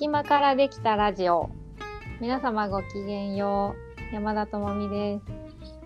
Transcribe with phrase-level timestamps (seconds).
[0.00, 1.50] 隙間からできたラジオ。
[2.22, 3.74] 皆様ごきげんよ
[4.10, 4.14] う。
[4.14, 5.24] 山田智美です。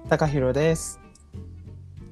[0.08, 1.00] 高弘です。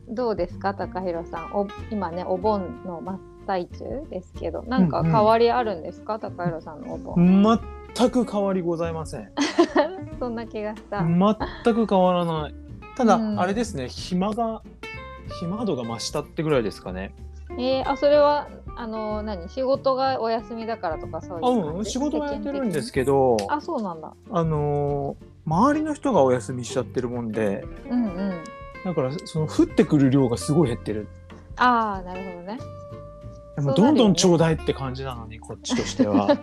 [0.08, 0.74] どうですか？
[0.74, 1.52] 高弘さん。
[1.52, 4.64] お今ねお盆の真っ最中ですけど。
[4.64, 7.60] なんか変わりあるんですか、高弘さんのお盆、
[7.96, 9.30] 全く変わりございません。
[10.18, 11.14] そんな気がした、全
[11.72, 12.54] く変わらない。
[12.96, 13.38] ただ、うん。
[13.40, 14.62] あれですね、暇が
[15.38, 17.14] 暇度が増したってぐらいですかね。
[17.58, 19.48] えー、あそれはあの何？
[19.48, 24.14] 仕事がお休みだからとかそういううん、仕事はやってるんですけけど、あそうなんだ。
[24.30, 28.44] あのー周りの人がお休みしちゃってるもんで、うんうん。
[28.84, 31.08] だからその降ってくる量がすごい減ってる。
[31.56, 32.58] ああなるほどね
[33.56, 36.26] でもどんどんちょうだいって感じなのにこっちとしては。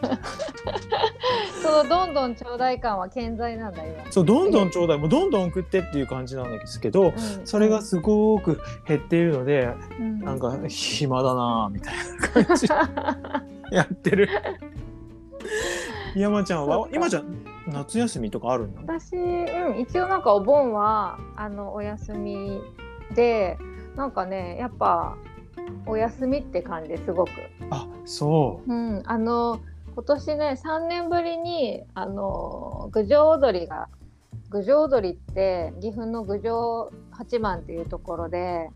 [1.61, 7.13] そのどんどんちょうだい感は健在なんだ今、そうどんどんちょうだい、もうどんどん送ってっていう感じなんですけど、うん。
[7.45, 9.69] それがすごく減っているので、
[9.99, 10.19] うん。
[10.19, 11.93] なんか暇だなぁみたい
[12.45, 12.67] な感じ。
[13.75, 14.29] やってる。
[16.15, 16.87] 山ちゃんは？
[16.91, 17.23] 今じゃ
[17.67, 18.81] 夏休みとかあるの？
[18.81, 22.59] 私、うん、一応なんかお盆はあのお休み
[23.13, 23.57] で
[23.95, 25.15] なんかねやっぱ
[25.89, 27.31] お休みって感じですごく。
[27.71, 29.59] あ、そうん、あの
[29.93, 33.89] 今年ね3年ぶりにあの郡上踊りが
[34.49, 38.69] 郡上踊りって岐阜の郡上八幡っていうところで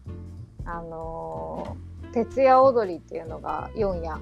[0.66, 1.78] あの
[2.14, 4.20] 徹夜踊りっていうのが4夜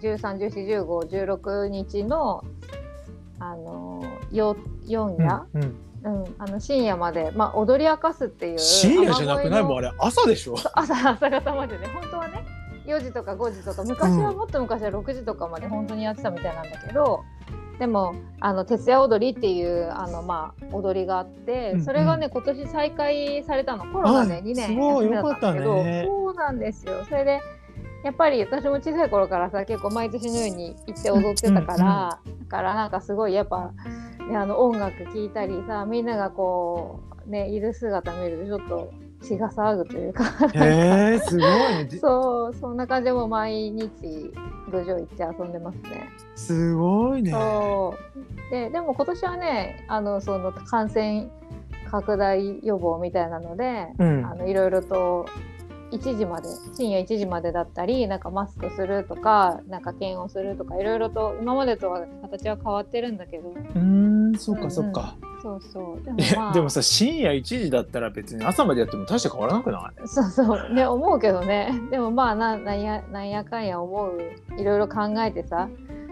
[0.00, 2.44] 13141516日の
[3.38, 5.16] あのよ4う。
[5.20, 5.91] 夜、うん。
[6.04, 6.34] うん。
[6.38, 9.62] あの深夜まで、まあ、踊り明かすっていう深夜じゃなくない？
[9.62, 10.54] もんあれ朝でしょ？
[10.74, 11.86] 朝朝方までね。
[11.88, 12.44] 本当はね
[12.86, 17.22] 4時とか5時とか昔はもっと昔は6時とかまで本当にやってたみたいなんだけど、
[17.78, 21.84] でもあの徹夜踊りっていうあの、まあ、踊りがあって、うんうん。
[21.84, 23.84] それがね今年再開されたの。
[23.92, 25.06] コロナであ2年すごい。
[25.06, 27.04] 休みだったんだけどそうなんですよ。
[27.08, 27.40] それで
[28.04, 33.70] やっぱり私も小さい頃からさ結構毎年のように行って踊ってたから、だからなんかすごいやっぱ、
[34.28, 40.24] ね、あの音楽聴いたりさみんながこうねいる姿見るとちょっと血が騒ぐというか
[40.54, 41.84] へえ、すごいね。
[41.90, 44.32] でそうそんな感じでもう毎日
[44.70, 46.10] 郡上行って遊んでますね。
[46.34, 47.30] すごいね。
[47.30, 47.94] そ
[48.48, 51.28] うででも今年はねあのその感染
[51.90, 55.26] 拡大予防みたいなので、うんあのいろいろと
[55.92, 63.78] 1時まで深夜1時までだったりなんかマスクするとかなんか検温するとかいろいろと今までとは形は変わってるんだけどうー
[64.32, 65.16] ん、そっかそっか。
[65.42, 70.06] そうそうでもいまあやでもさ深夜1時だったら別に朝までやっても大して変わらなくない？
[70.08, 74.20] そうそうね思うけどね でもまあななんやなんやかんや思う
[74.60, 75.68] いろいろ考えてさ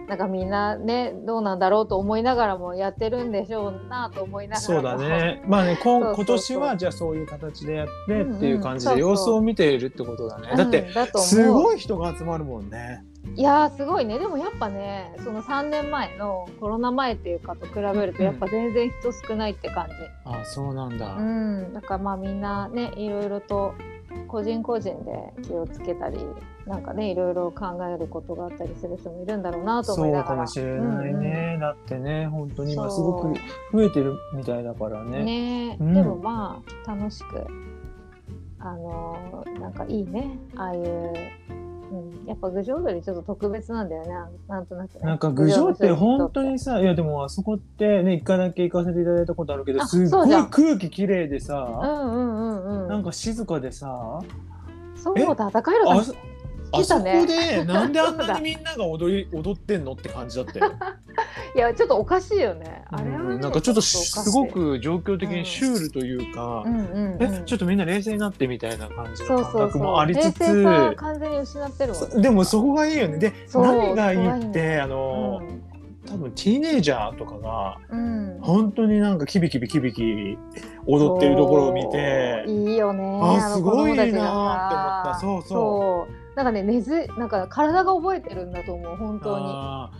[0.08, 5.44] なんかみんなねどうなんだろうと思いながらもやってるんでしょうなと思いながらそうもだね。
[5.46, 10.48] まあね、 今年はじゃあそういう形でやってっていう感じで様子を見ているってことだね。
[10.50, 13.04] うんだってすごい人が集まるもんね。
[13.36, 14.18] いやーすごいね。
[14.18, 19.94] でもやっぱねその3年前のコロナ前っていうかと比べるとやっぱ全然人少ないって感じ、
[20.24, 21.16] あ、そうなんだ。
[21.16, 23.74] うん、だからまあみんなねいろいろと
[24.26, 26.18] 個人個人で気をつけたり
[26.66, 30.46] なんかねいろいろ考えることがあったりする人もいるんだろうなと思いながら。
[30.46, 31.58] そうかもしれないね。
[31.60, 33.34] だってね、本当に今すごく
[33.72, 35.24] 増えてるみたいだからうんうんね。
[35.24, 35.76] ね。
[35.80, 35.94] うん。
[35.94, 37.46] でもまあ楽しく
[38.58, 40.38] あのーなんかいいね。
[40.56, 41.12] ああいう、
[41.90, 44.10] うん、やっぱ郡上踊りちょっと特別なんだよね。
[44.46, 45.00] なんとなくね。
[45.02, 52.88] なんか郡上って本当ににさ、いやでもあそこってね、一回だけ行かせていただいたことあるけど、あすっごい空気綺麗でうさ、んうんうんうん。
[52.88, 54.20] なんか静かでさ、
[54.96, 56.14] そうだ高弘あさん
[56.72, 60.72] あそこで なんであんなにみんなが踊り踊ってんのって感じだったよ。
[61.54, 62.84] いやちょっとおかしいよね。
[62.90, 63.40] あれはね、うん。
[63.40, 67.22] なんかちょっとすごく状況的にシュールというか、うんうんうん。
[67.22, 69.66] えちょっとみんな冷静になってみたいな感じの感そうそうそう。
[69.68, 73.18] 覚もありつつ冷静さ完全に失ってるもんそでもそこがいいよね。
[73.18, 74.80] でそう何がいいってね。
[74.80, 75.42] あの、
[76.06, 80.38] 多分ティーネイジャーとかがうん、うん、本当になんかキビキビキビキ
[80.86, 83.20] 踊ってるところを見てそういいよね。
[83.22, 85.18] あのすごいなーって思った。
[85.20, 86.12] そうそう。
[86.12, 89.90] うなんかね根ずなんか体が覚えてるんだと思う本当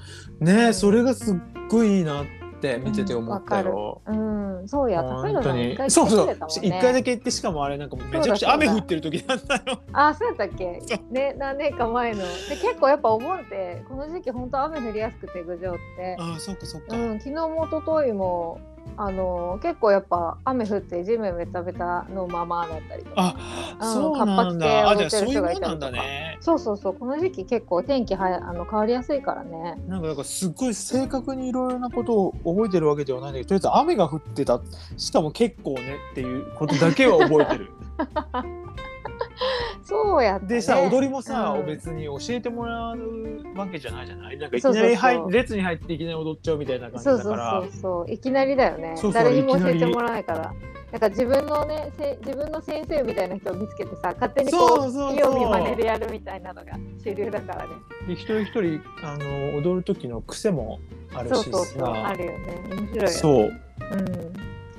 [0.40, 0.46] に。
[0.46, 1.36] ねえそれがすっ
[1.68, 2.24] ごいいいなっ
[2.60, 4.02] て見てて思ったよ。
[4.06, 5.02] うんそうや。
[5.02, 5.52] 高本当に。
[5.52, 6.36] 弘さん一回そうそう。
[6.62, 9.80] 一回だけ行ってしかもあれなんかもうめちゃくちゃ雨降ってる時だったよ。
[9.92, 10.80] あそうやったっけ？
[10.86, 12.18] そね何年か前の。
[12.18, 16.16] で結構やっぱお盆ってこの時期本当雨降りやすくて郡上って。
[16.18, 16.96] ああそっかそっか。
[16.96, 18.60] うん、昨日も一昨日も
[18.96, 24.90] あの結構やっぱ雨降って地面ベタベタのままだったりとかあ、うんそうなんだ。
[24.90, 26.38] あ、じゃあそういうもんなんだね。
[26.40, 34.60] そうそうそうこの時期結構天気はやあの変わりやすいからねなんかなんかすっごい正確にいろいろなことを覚えてるわけではないんだけど、とりあえず雨が降ってた。
[34.96, 37.70] しかも結構ねっていうことだけは覚えてる。
[39.82, 41.66] そ そうやね、でさ踊りもさ、うん。
[41.66, 42.98] 別に教えてもらう
[43.56, 44.38] わけじゃないじゃない？
[44.38, 47.62] なんかいきなり入そうそうそう列に入っていきなり踊っちゃうみたいな感じそうそうだから。
[47.62, 48.92] そうそういきなりだよね。
[48.96, 50.52] そうそう誰にも教えてもらわないから。
[50.92, 55.12] なんか自分のねせ自分の先生みたいな人を見つけてさ勝手にこうそうそうそう。
[55.12, 56.72] 見よう見まねでやるみたいなのが
[57.04, 57.70] 主流だからね。
[58.08, 60.80] で一人一人あの踊る時の癖も
[61.14, 61.88] あるしそうそうそう。
[61.88, 62.38] あさるよね。
[62.70, 63.08] 面白いよね。
[63.08, 63.44] そう。
[63.44, 64.29] うん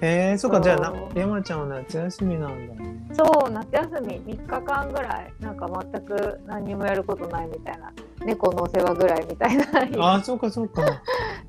[0.02, 2.96] へえそうかじゃあ山ちゃんは夏休みなんだね。
[3.14, 4.20] そう夏休み。
[4.22, 7.92] 3日間ぐらいなんか全く何にもやることないみたいな。
[8.26, 9.66] 猫のお世話ぐらいみたいな。
[10.00, 10.84] ああそうかそうか。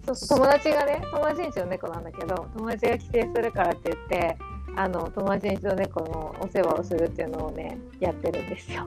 [0.05, 4.37] そう そう友達がね友達んちの猫なんだけど友達が帰省するからって言って
[4.77, 8.87] あの友達んちの猫のお世話をするっていうのをねやってるんですよ。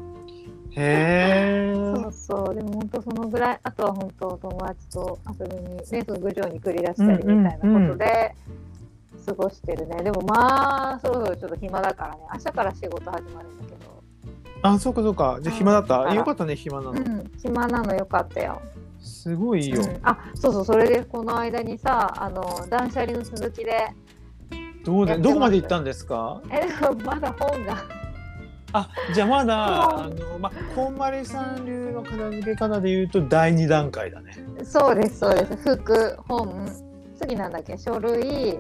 [0.78, 2.56] へえそうそう。
[2.56, 8.36] でも本当そのぐらいあとは本当友達と遊びにねその郡上に繰り出したりみたいなことで
[9.26, 12.20] 過ごしてるね、でもまあそろそろちょっと暇だからね。
[12.34, 14.04] 明日から仕事始まるんだけど。
[14.62, 15.40] あそうかそうか。
[15.42, 18.62] じゃあ暇だった、うんよかったね暇なの、うん暇なのよかったよ。
[19.00, 20.00] すごいいいよ、うん。
[20.04, 23.88] あそうそうそれでこの間にさあの断捨離の続きで
[24.84, 26.42] どうでどこまで行ったんですか？
[26.52, 26.68] え
[27.04, 27.84] まだ本が。
[28.74, 34.34] あじゃあまだあのまこんまりさん流の片付け方で言うと第二段階だね。
[34.64, 35.56] そうですそうです。
[35.78, 36.70] 服本。
[37.18, 37.78] 次なんだっけ？
[37.78, 38.60] 書類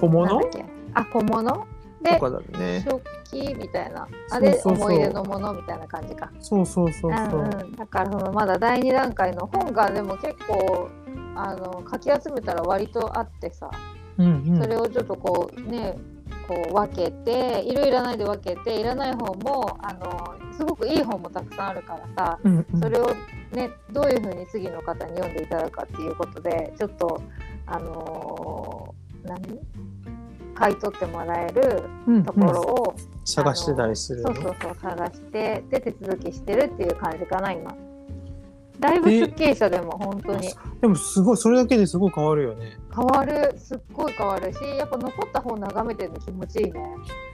[0.00, 0.40] 小物
[0.94, 1.66] あ小物
[2.04, 2.84] とでね。
[2.86, 4.02] 食器みたいな。
[4.02, 4.86] あそうれそうそう。
[4.86, 6.30] 思い出のものみたいな感じか。
[6.40, 10.90] そうそうそうそう、うんうん、だからそのまだ第二段階の本がでも結構
[11.34, 13.70] あのかき集めたら割とあってさ。
[14.18, 14.60] うんうん。
[14.60, 15.96] それをちょっとこうね
[16.46, 22.38] こう分けているいらないで分けていらない本もあのすごくいい本もたくさんあるからさ。
[22.44, 22.80] うんうん。
[22.80, 23.08] それを
[23.52, 27.20] ねどういうふうに次の方に読んでいただくかっていうことでちょっと
[27.66, 29.60] あのー何？
[30.54, 32.94] 買い取ってもらえるうんところを、
[33.24, 34.34] 探してたりするの？
[34.34, 37.74] そうそうそう探してで手続きしてるっていう感じかな今。
[38.80, 40.48] だいぶすっきりしたでも本当に。
[40.80, 42.76] でもすごいそれだけですごい変わるよね。
[42.94, 43.54] 変わる。
[43.56, 46.80] すっごい変わるしやっぱ残った本眺めてるの気持ちいいね。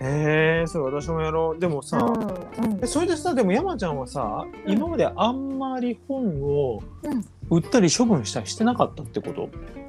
[0.03, 1.59] へえそう私もやろう。
[1.59, 2.81] でもさ、うんうん。
[2.85, 4.73] えそれでさでも山ちゃんはさ、うん。
[4.73, 7.25] 今まであんまり本をうん。
[7.51, 9.49] 売ったり処分したりしてなかったってこと？
[9.49, 9.80] た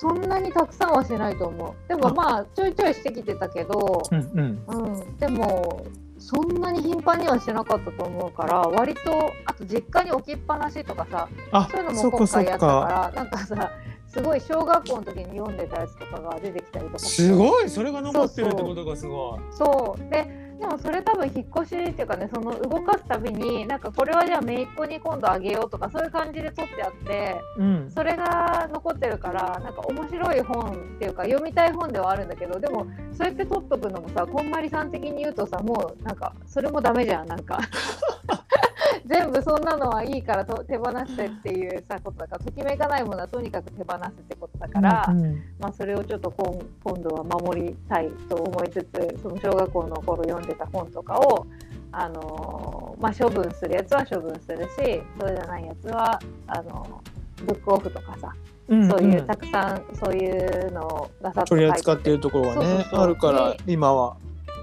[0.00, 1.88] そんなにたくさんはしないと思う。
[1.88, 2.14] でもあ。
[2.14, 4.64] まあちょいちょいしてきてたけど、うんうん。
[4.68, 5.84] うん、でも
[6.18, 13.72] そんなに頻繁にはしてなかったと思うから割とあと実家に置きっぱなしとかさあそういうのも今回やったかからなんかさ
[14.06, 17.68] すごい小学校の時に読んでたやつとかが出てきたりとかすごい。
[17.68, 19.40] それが残ってるってことがすごい。
[19.50, 20.10] そう。
[20.10, 27.90] ででもそれ多分引っ越しっていうかねその動かすたびになんかこれはじゃあ姪っ子に今度あげようとかそういう感じで取ってあってうん。
[27.90, 37.60] それが残ってるからなんか面白い本っていうか読みたい本ではあるんだけどでもそうやって取っとくのもさこんまりさん的に言うとさもうなんかそれもダメじゃんなんか
[39.08, 45.42] 全部そんなのはいいからと手放してっていうさことだからときめかないものはとにかく手放すってことだから、うんうん。
[45.58, 51.46] まあ、それをちょっと今今度は守りたいと思いつつその小学校の頃読んでた本とかを、
[51.90, 57.02] あのーまあ、処分するやつは処分するしそうじゃないやつはあの
[57.46, 58.34] ブックオフとかさ、
[58.68, 64.16] うんそういうたくさんそういうのをガサッと取り扱ってるところはねあるからで今は。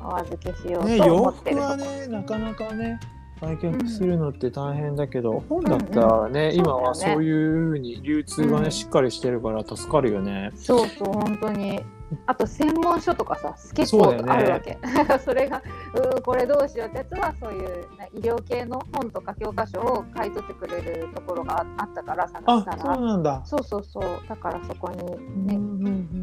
[0.07, 1.68] お預けしようねと思洋服ってるとこ。
[1.69, 2.99] はねなかなかね
[3.42, 6.59] 売却するのって大変だけど、本だったらね、うん。
[6.59, 7.21] 今はそうだよね。
[7.21, 8.71] そういうふうに流通がね、うん。
[8.71, 10.51] しっかりしてるから助かるよね。
[10.56, 11.81] そうそう本当に。
[12.27, 14.77] あと専門書とかさ結構あるわけ。
[15.19, 15.61] そ, れが
[15.95, 22.95] うーこれどうしようってやつはそういうな医療系の本とか教科書を買い取ってくれるところがああったから探あしたら。
[22.95, 23.42] そうなんだ。
[23.44, 24.04] そうそうそう。
[24.30, 25.59] だからそこにうんね、う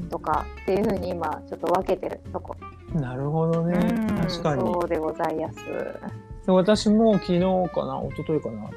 [0.04, 0.08] ん。
[0.08, 2.54] とかっていうふうに今ちょっと分けてるとこ、
[2.94, 4.60] うんなるほどね、うん確かに。
[4.60, 5.56] そうでございます。
[5.64, 6.00] で
[6.46, 7.40] 私も昨日
[7.72, 8.70] かな一昨日かな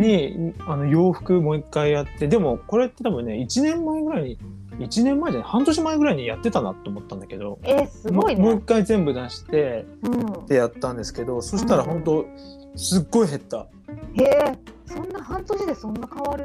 [0.00, 4.38] にあの洋服もう一回やってでもこれって多分ね1年前ぐらいに
[4.86, 8.40] 1年前じゃない半年前ぐらいにやってたなと思ったんだけどえーすごいね。
[8.42, 10.08] もう一回全部出してう
[10.42, 10.46] ん。
[10.46, 12.24] でやったんですけどそしたら本当
[12.76, 13.58] すっごい減った。
[14.14, 16.44] へえそんな半年でそんな変わる？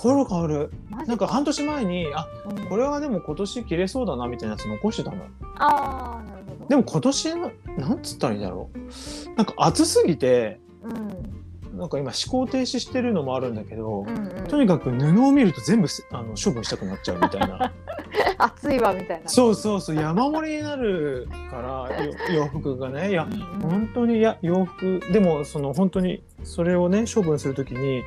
[0.00, 0.28] 変わる。
[0.28, 0.70] 変わる
[1.06, 2.68] なんか半年前にあうん。
[2.68, 5.24] これはでも今年着れそうだなみたいなやつ残してたの。
[5.56, 6.66] ああなるほど。
[6.68, 9.36] でも今年のなんつったらいいんだろう。
[9.36, 11.36] なんか暑すぎてうん。
[11.78, 14.44] なんか今思考停止してるのもあるんだけど、うんうん。
[14.48, 17.72] とにかく布を見ると全部すあの処分したくなっちゃうみたいな。
[18.38, 19.28] 暑いわみたいな。
[19.28, 23.10] そうそうそう山盛りになるからよ洋服がね。
[23.10, 28.02] いやうん本当にいや洋服でもその本当にそれをね処分するときに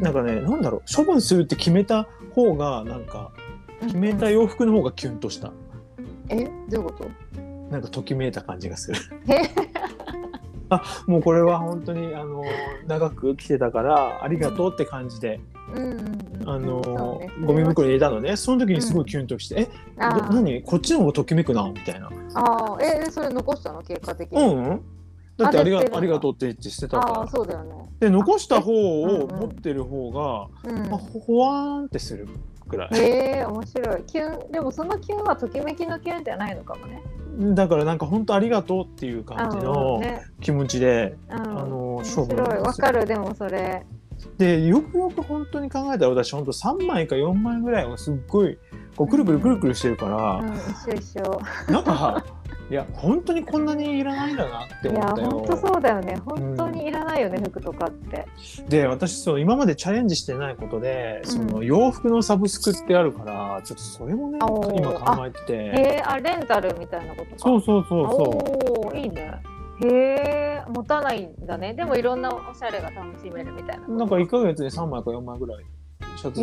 [0.00, 3.30] なんかねなんだろう処分するって決めた方がなんか
[3.82, 5.52] 決めた洋服の方がキュンとした。
[6.28, 7.08] えどういうこと？
[7.70, 8.98] なんかときめいた感じがする。
[9.28, 9.42] え？
[11.06, 12.44] もうこれは本当にあの
[12.86, 15.40] 長く来てたからありがとうって感じで、
[15.74, 15.94] うんうんう
[16.44, 16.48] ん。
[16.48, 17.30] あのそうね。
[17.46, 18.36] ゴミ袋に入れたのね。
[18.36, 19.68] その時にすごいキュンとして「え
[19.98, 20.28] あー。
[20.28, 20.62] ど何？
[20.62, 22.10] こっちの方がときめくな」みたいな。
[22.34, 22.82] あー。
[23.06, 23.80] えそれ残したの？
[23.82, 24.80] 結果的「に、うんうん」
[25.38, 27.74] だってありがありがとうって言って捨てたああからそうだよね。
[28.00, 29.40] で残した方うんをうん。
[29.40, 30.90] 持ってる方が、うん。
[30.90, 32.28] まあ、ほわーんってする
[32.68, 32.98] くらい。
[32.98, 34.02] へえ面白い。
[34.04, 37.02] キュンでもそのキュンはときめきのキュンじゃないのかもね。
[37.54, 40.22] だからなんか本当ありがとうっていう感じうんのね。
[40.40, 43.86] 気持ちで、うん、あの面勝負白いわかるでもそれ。
[44.36, 48.58] でよくよく本当に考えたら私本当3枚か4枚ぐらいはすっごい
[48.96, 51.40] こうくるくるくるくるしてるから、うん一緒一緒。
[51.72, 52.24] なんか
[52.70, 55.30] いや本当にこんなにいらないんだなっていや思ったよ。
[55.30, 56.16] 本当そうだよね。
[56.24, 58.26] 本当にいらないよね、服とかって。
[58.68, 61.30] で私そう今までチャレンジしてないことで、うん。
[61.30, 64.38] その洋服のサブスクってあるからちょっとそれもね
[64.76, 65.52] 今考えてて。
[65.54, 67.36] へえあレンタルみたいなことか。
[67.38, 69.40] そうそうそうそおおいいね。
[69.80, 71.72] へえ持たないんだね。
[71.72, 75.64] でもいろんなおしゃれが楽しめるみたいなうなんか1ヶ月で3枚か4枚ぐらい
[76.18, 76.40] シャツ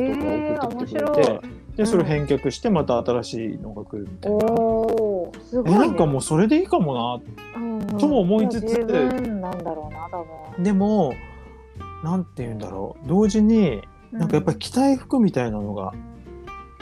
[0.56, 4.38] とか送ってきてくれて、へーでそれ返却してまた新しいのが来るみたいな。
[4.38, 7.22] おおすごい、えね、なんかもうそれでいいかもな。
[7.58, 7.98] うんうん。
[7.98, 8.78] とも思いつつ。
[8.78, 10.64] なんだろうな多分。
[10.64, 11.14] でも
[12.04, 13.08] なんて言うんだろう。
[13.08, 15.94] 同時になんかやっぱり着たい服みたいなのが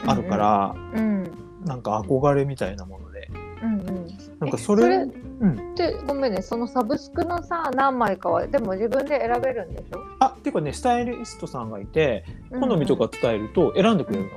[0.06, 1.30] あるから、うん
[1.64, 3.28] なんか憧れみたいなもので。
[3.62, 4.06] うんうん。
[4.38, 5.06] なんかそれ
[5.40, 5.74] うん。
[5.74, 9.98] でごめんねそのサブスクのさ何枚かはでも自分で選べるんでしょ？
[10.20, 14.30] あっていうかねスタイリストさんがいて好みとか伝えると選んでくれるの。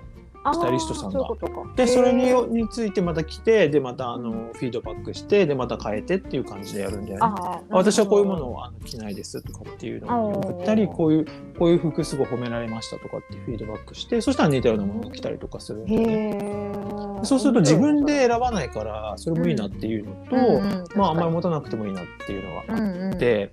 [0.53, 1.27] スタイリストさんが。
[1.75, 7.61] でそれにについてまた来てでまたあのフィードバックしてでまた変えてっていう感じでやるんだよね。
[7.69, 11.25] 私はこういうものをあの着ないですとかっていうのを送ったりこういう
[11.57, 17.19] こういう服すごい褒められましたとかってフィードバックしてそしたら似たようなものを着たりとかするんだよね。
[17.23, 23.13] そうすると自分で選ばないからそれもいいなっていうのと、まああんまりも持たなくてもいいなっていうのがあうんうん。
[23.15, 23.51] って、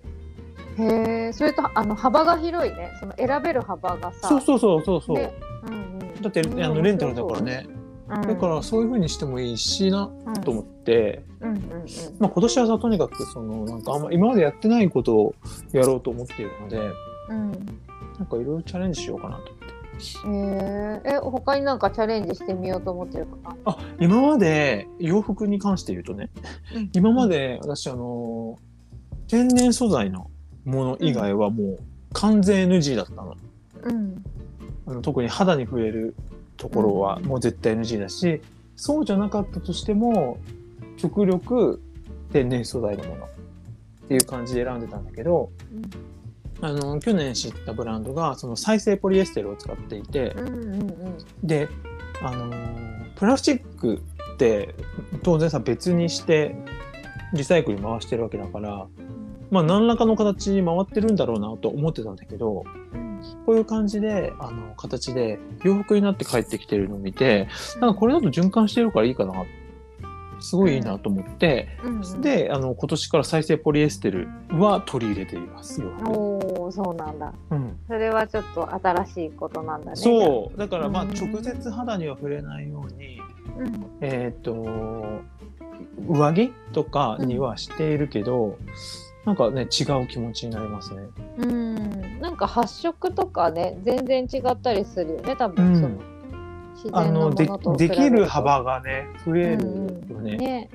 [0.78, 2.92] へえそれとあの幅が広いね。
[3.00, 4.28] その選べる幅がさ。
[4.28, 5.32] そうそうそうそうそう、ね
[5.68, 6.22] うんうん。
[6.22, 7.66] だってあのレンタルだからね、
[8.08, 8.22] うん。
[8.22, 10.34] だからそういう風にしてもいいしなうん。
[10.34, 11.62] と思って、うんうんうん。
[12.18, 15.34] まあ、今年はさとにかくそのなんかあんま今までやってないことを
[15.72, 16.78] やろうと思っているので
[17.30, 17.52] うん。
[18.18, 19.64] なんかいろいろチャレンジしようかなと思って。
[20.26, 26.30] へええ他になんかチャレンジしてみようと思ってるかあ今まで洋服に関して言うとね、
[26.74, 26.90] うん。
[26.92, 28.58] 今まで私あの
[29.28, 30.30] 天然素材の
[30.64, 31.78] もの以外はもう
[32.12, 33.36] 完全 NG だったの。
[33.84, 34.24] うん
[35.02, 36.14] 特に肌に触れる
[36.56, 37.24] ところはうん。
[37.26, 38.40] もう絶対 NG だし、
[38.76, 40.38] そうじゃなかったとしても
[40.96, 41.80] 極力
[42.32, 43.28] 天然素材のもの。
[44.04, 45.50] っていう感じで選んでたんだけど
[46.60, 51.18] あの去年知ったブランドがその再生ポリエステルを使っていて、うんうんうん。
[51.42, 51.68] で
[52.22, 52.52] あの
[53.16, 54.02] プラスチック
[54.34, 54.74] って
[55.22, 56.54] 当然さ別にして
[57.32, 58.86] リサイクルに回してるわけだから
[59.50, 63.04] まあ何らかの形に回ってるんだろうなと思ってたんだけどうん
[63.46, 67.48] こういう感じであの形で洋服になって帰ってきてるのを見て
[67.80, 69.32] なんかこれだと循環してるからいいかな。
[70.40, 72.20] すごいいいなと思って、うんうん。
[72.20, 75.82] であの今年から再生ポリエステルは取り入れています。
[76.06, 77.32] おおそうなんだ。
[77.50, 77.78] うん。
[77.86, 79.96] それはちょっと新しいことなんだね。
[79.96, 80.58] そう。
[80.58, 81.14] だからまあうん。
[81.14, 83.20] 直接肌には触れないように、
[83.58, 83.86] うん。
[84.02, 85.22] えっ、と
[86.06, 88.58] 上着とかにはしているけど、
[89.24, 91.02] なんかね違う気持ちになりますね。
[91.38, 92.20] うん。
[92.20, 95.54] なんか発色とかね全然違ったりするよね多うん。
[95.54, 95.88] 分その、
[96.74, 99.64] 自あ然のものと比できべる幅がね増える
[100.10, 100.36] よね。
[100.36, 100.70] ね。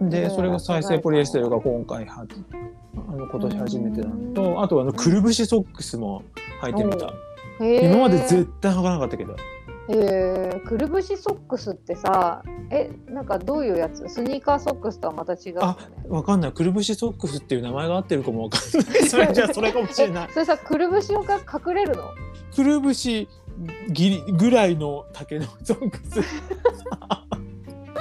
[0.00, 0.10] うん。
[0.10, 2.26] でうんそれが再生ポリエステルが今回は
[3.08, 6.22] あの今年初めてなのとあとあのくるぶしソックスも
[6.62, 7.12] 履いてみた。
[7.60, 9.36] 今まで絶対履かなかったけど。
[9.92, 14.08] えー、くるぶしソックスってさえなんかどういうやつ？
[14.08, 15.76] スニーカーソックスとはまた違うよね。
[16.08, 16.52] わかんない。
[16.52, 18.60] くるぶしソックスっていう名前が合ってるかもわかん
[18.92, 19.02] ない。
[19.08, 20.28] それじゃあそれかもしれない。
[20.30, 22.04] えそれさくるぶしをか隠れるの？
[22.54, 23.28] くるぶし
[23.90, 26.20] ぎりぐらいの丈のソックス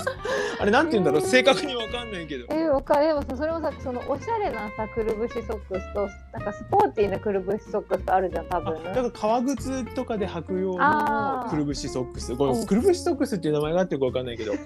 [0.60, 1.22] あれなんて言うんだろう？
[1.22, 2.46] 正確にわかんないけど。
[2.50, 11.46] えわかるでもさそれもさそのおしゃれなさくるぶしソックスとなんかスポーティーなくるぶしソックスとあるじゃん多あ分だから革靴とかで履く用あー。
[11.46, 12.36] のくるぶしソックス。
[12.36, 12.60] こうん。
[12.60, 14.54] れくるぶしソックスっていう名前があってるかわかんないけど。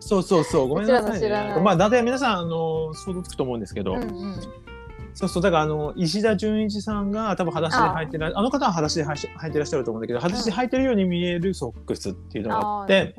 [0.00, 0.68] そうそうそう。
[0.68, 1.56] ごめんなさいね。
[1.62, 4.36] まあ大体皆さんあの想像つくと思うんですけど、うんうん
[5.22, 8.42] そうそうだからあの石田純一さんが多分裸足で履いてらあ。
[8.42, 13.14] の方は裸足で履いてらっしゃると思うんだけど裸足で履いてるように見えるソックスっていうのがあって、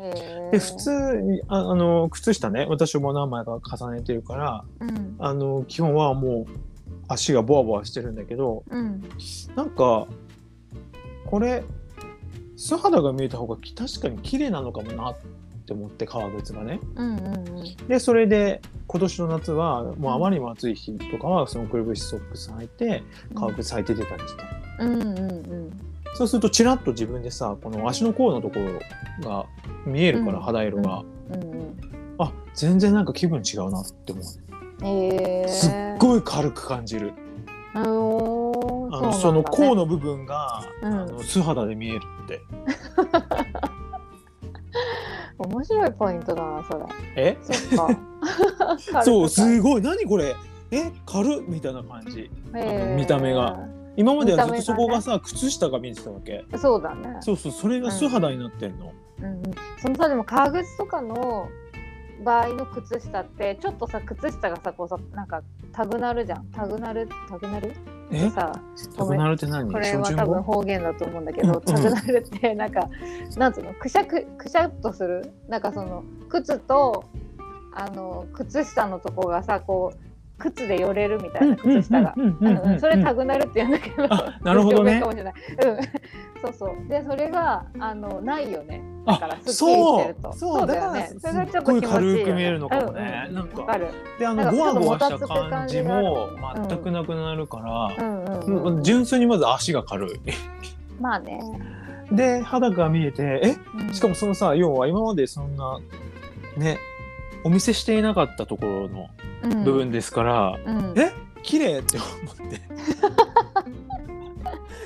[0.51, 5.15] で普通にああの靴下ね私も何枚か重ねてるからうん。
[5.17, 6.53] あの基本はもう
[7.07, 9.01] 足がボワボワしてるんだけどうん。
[9.55, 10.07] なんか
[11.25, 11.63] これ
[12.57, 15.17] 素肌が見えた方がき確かに綺麗なのかもなっ
[15.63, 16.79] って思って革靴がね。
[16.95, 17.87] うんうんうん。
[17.87, 23.03] でそれで今年の夏はもうあまりにも暑い日とかはそのくるぶしソックス履いて
[23.33, 24.43] 革靴履いて出たりして、
[24.79, 25.71] うんうんうん。
[26.15, 29.45] そうするとちらっと自分でさこの足の甲のところが
[29.85, 30.43] 見えるから、うん。
[30.43, 31.79] 肌色が、うんうん
[32.19, 35.47] あ全然なんか気分違うなって思う、へえ。
[35.47, 37.13] すっごい軽く感じる。
[37.73, 40.93] あのあのその甲のの部分が、うん。
[40.93, 42.41] あの素肌で見えるって
[45.37, 46.85] 面白いポイントだなそれ。
[47.15, 47.37] え？
[47.41, 49.03] そっか。
[49.03, 49.81] そう軽すごい。
[49.81, 50.35] 何これ？
[50.71, 50.91] え？
[51.05, 51.43] 軽っ？
[51.47, 52.29] みたいな感じ。
[52.51, 52.95] くへー。
[52.95, 53.59] 見た目が。
[53.95, 56.45] 今まではずっとそこがさ靴下が見えてたわけ。
[56.57, 57.17] そうだね。
[57.21, 59.41] そうそうそれが素肌になってんの、うんうん、
[59.79, 61.47] そのさでも革靴とかの
[62.23, 66.45] 場合の靴下ってちょっとさ靴下がさこうさなんかタグなるじゃん。
[66.47, 67.07] タグなる？
[67.29, 67.73] タグなる？
[68.13, 68.29] え？
[68.29, 68.51] さ
[68.95, 72.89] タグナルって何これは多分方言だと思うんだけど、タグなるってなんか
[73.37, 75.31] なんつうのくしゃくくしゃっとする？
[75.47, 77.05] なんかその靴と
[77.73, 79.97] あの靴下のとこがさこう
[80.37, 82.15] 靴で寄れるみたいな靴下が。
[82.79, 85.33] それタグなるって言うんだけど、あなるほどね表現かもしれない。
[85.75, 85.83] うん、
[86.43, 86.87] そうそう。
[86.89, 88.81] でそれがあのないよね。
[89.45, 90.15] そう。
[90.35, 91.01] そうだよね。
[91.01, 93.25] だからそれがちょっとすっごいち軽く見えるのかもね。
[93.27, 93.79] うんうんなんか。
[94.19, 96.67] であのゴワゴワした感じもうん。
[96.67, 98.53] 全くなくなるから、うんうんうん。
[98.75, 100.19] もう純粋にまず足が軽い。
[100.99, 101.41] まあね。
[102.11, 103.23] で肌が見えて
[103.73, 103.89] うん。
[103.89, 105.79] えしかもそのさ要は今までそんな
[106.57, 106.77] ね
[107.43, 109.09] お見せしていなかったところの
[109.43, 109.63] うん。
[109.63, 110.93] 部分ですから、うん。
[110.97, 111.11] え？
[111.41, 112.61] 綺麗って思って。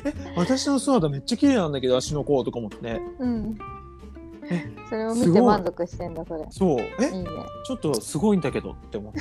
[0.09, 0.13] え？
[0.35, 3.57] 私の素肌めっちゃ綺麗なんだけど足の甲とか思ってうん。
[3.59, 3.76] え。
[4.89, 6.45] それを見て満足してんだそれ。
[6.49, 7.15] そうえ？
[7.15, 7.29] いいね。
[7.65, 9.19] ちょっとすごいんだけどって思って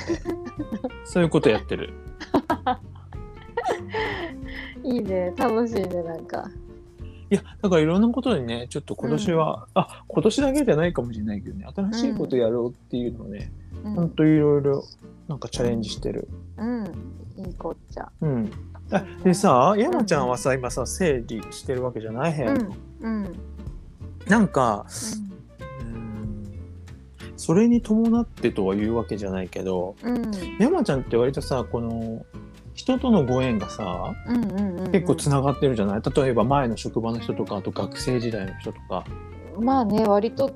[1.05, 1.93] そういうことやってる
[4.83, 5.33] いいね。
[5.37, 6.49] 楽しいねなんか。
[7.29, 13.51] いやだからいろんなことにねちょっと今年は、あ今年だけじゃないかもしれないけどね新しいことやろうっていうのをね、
[13.83, 14.83] うんほんといろいろ
[15.27, 16.85] なんかチャレンジしてるうん。
[17.37, 18.09] いいこっちゃ。
[18.21, 18.49] うん
[18.91, 22.33] あでさ山ちゃんはさ今さ整理してるわけじゃない？
[22.33, 22.53] 部屋。
[23.01, 23.35] うん
[24.29, 24.85] なんか
[25.81, 26.43] うん。
[27.35, 30.31] それに伴ってとは言うわけじゃないけどうん。
[30.59, 32.25] 山ちゃんって割とさこの
[32.73, 34.91] 人とのご縁がさうんうんうんうん。
[34.91, 36.01] 結構つながってるじゃない？
[36.01, 39.03] 例えば前の職場の人とかあと学生時代の人とか。
[39.59, 40.51] まあね割と。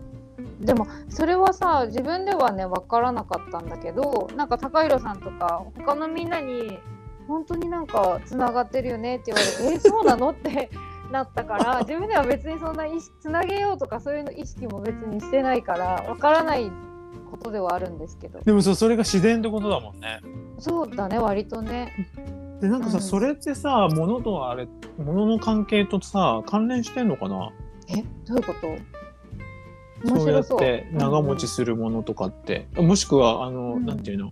[0.59, 6.77] でもそれはさ自分ではね分からなかったんだけどなんか高弘さんとか他のみんなに
[7.27, 10.29] 本当になんかつながってるよねって言われてえそうなの？
[10.29, 10.69] って
[11.11, 16.71] なったから 自分では別にそんな意識つなげようとかそういうの意識も別にしてないから分からない
[17.29, 18.39] ことではあるんですけど。
[18.39, 20.21] でもさそれが自然ってことだもんね。
[20.59, 21.93] そうだね割とね。
[22.61, 23.03] でなんかさ、うん。
[23.03, 27.51] それってさ物とあれ物の関係とさ関連してんのかな？
[27.89, 28.03] え？
[28.27, 28.67] どういうこと？
[30.03, 30.59] 面そうやっ白そう。
[30.59, 33.85] て長持ちするものとかって、もしくはあの、うん。
[33.85, 34.31] なんていうの？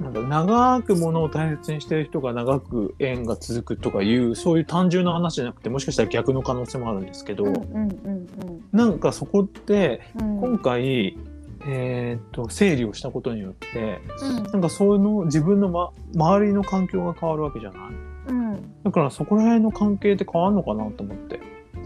[0.00, 8.26] なんだ長くものを大切にしてる人が長く縁が続くとかいうそういう単純な話じゃなくてもしかしたら逆の可能性もあるんですけど、うんうんうん
[8.72, 10.40] なんかそこってうん。
[10.40, 11.18] 今回、
[11.66, 14.44] えーっと整理をしたことによってうん。
[14.44, 17.80] なんかそういうの自分の、ま、周りの環境が変わるわけじゃない？
[18.28, 18.82] うん。
[18.84, 21.40] だからそこら辺の関係って変わるのかなと思って。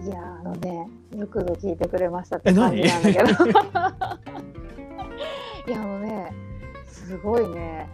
[0.05, 3.25] いやーあのねよくぞ聞いてくれましたっえて感じなんだけど。
[3.25, 3.49] 何？
[5.67, 6.33] いやあのね
[6.87, 7.89] すごいね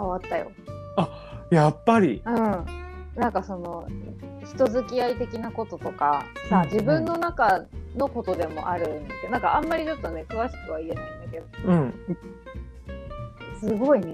[0.00, 0.50] 変わったよ。
[1.50, 2.22] やっぱり？
[2.24, 2.66] うん。
[3.16, 3.86] なんかその
[4.46, 6.70] 人付き合い的なこととかさうんうん。
[6.70, 11.46] 自分の中のことでもあるんだけどなんかあんまりちょっとね詳しくは言えないんだけど。
[11.68, 11.94] うん。
[13.60, 14.12] すごいね。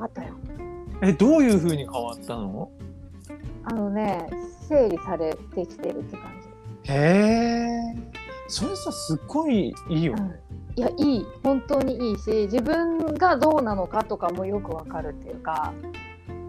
[0.00, 0.34] あったよ。
[1.02, 2.70] え、どういう風に変わったの？
[3.64, 4.30] あのね
[4.68, 6.32] 整理されてきてるって感
[6.84, 6.92] じ。
[6.92, 7.94] へえ。
[8.48, 10.14] それさ、すっごいいいよ。
[10.16, 10.34] うん
[10.76, 15.72] いやいい本当にいいし自分がどうなのかとかもよくわかるっていうか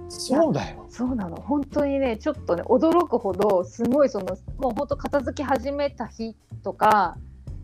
[0.10, 0.86] そうだよ。
[0.90, 7.18] そうなの本当にねちょっとね驚くほどすごいそのもう本当片付け始めた日とか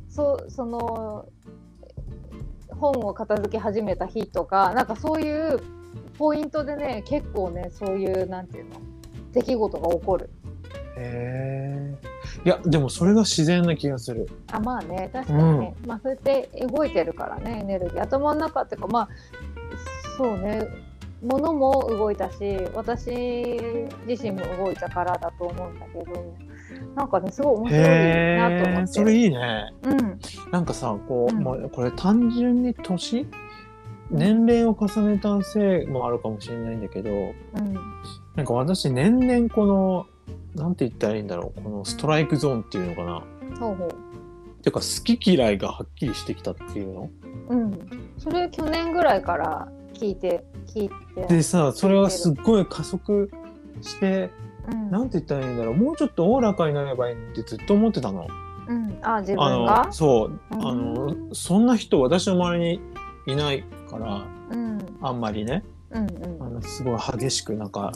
[0.10, 1.26] そうその
[2.80, 5.60] 本を片付け始めた日とかなんかそういう
[6.18, 8.82] ポイントでね結構ねそういうなんていうの
[9.34, 10.30] 出来事が起こる
[10.98, 12.13] へえ。
[12.46, 14.30] いや、でもそれが自然な気がする。
[14.52, 18.02] あまあね確かにね、まあそうやって動いてるからねエネルギー。
[18.02, 19.10] 頭の中っていうかまあ
[20.18, 20.68] そうね。
[21.22, 23.10] 物も動いたし私
[24.06, 26.36] 自身も動いたからだと思うんだけど
[26.96, 28.70] なんかねすごい面白いなと。
[28.70, 28.88] 思って。
[28.88, 29.74] それいいね。
[29.84, 30.20] うん。
[30.52, 31.42] なんかさ、こう、うん。
[31.42, 33.26] もうこれ単純に年？
[34.12, 37.34] 年齢を重ねたせいもあるかもしれないんだけど、うん。
[38.36, 40.06] なんか私年々この、
[40.56, 43.24] なんて言ったらいいんだろう、このストライクゾーンっていうのかな。
[43.60, 43.90] ほうほう。
[44.62, 47.10] ていうか好き嫌いがはっきりしてきたっていうの？
[47.50, 47.80] うん。
[48.18, 51.28] それ去年ぐらいから聞いて聞いて。
[51.28, 53.30] でさそれはすっごい加速
[53.82, 54.32] して
[54.72, 54.90] うん。
[54.90, 55.76] なんて言ったらいいんだろう。
[55.76, 58.28] もうちょっとおおらかになればいいってずっと思ってたの。
[58.66, 59.84] うん、あ自あ分が？
[59.88, 60.40] のそう。
[60.52, 60.68] うん。
[60.68, 62.80] あのそんな人私の周り
[63.26, 64.80] にいないからうん。
[65.02, 65.66] あんまりね。
[65.92, 66.08] うん。
[66.40, 67.92] あのすごい激しくなんか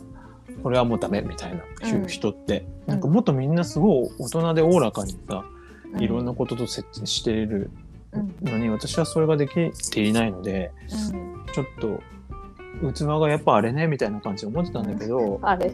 [0.63, 2.91] これはもうダメみたいな人って、うん。
[2.91, 5.45] なんかもっとみんなすごい大人でおおらかにさ、
[5.93, 6.01] うん。
[6.01, 7.71] いろんなことと接している
[8.13, 8.35] うん。
[8.41, 10.71] のに私はそれができていないので
[11.11, 11.45] うん。
[11.53, 12.01] ちょっと
[12.93, 15.71] 器がやっぱあれねみたいな感じで思ってたんだけど、あれ。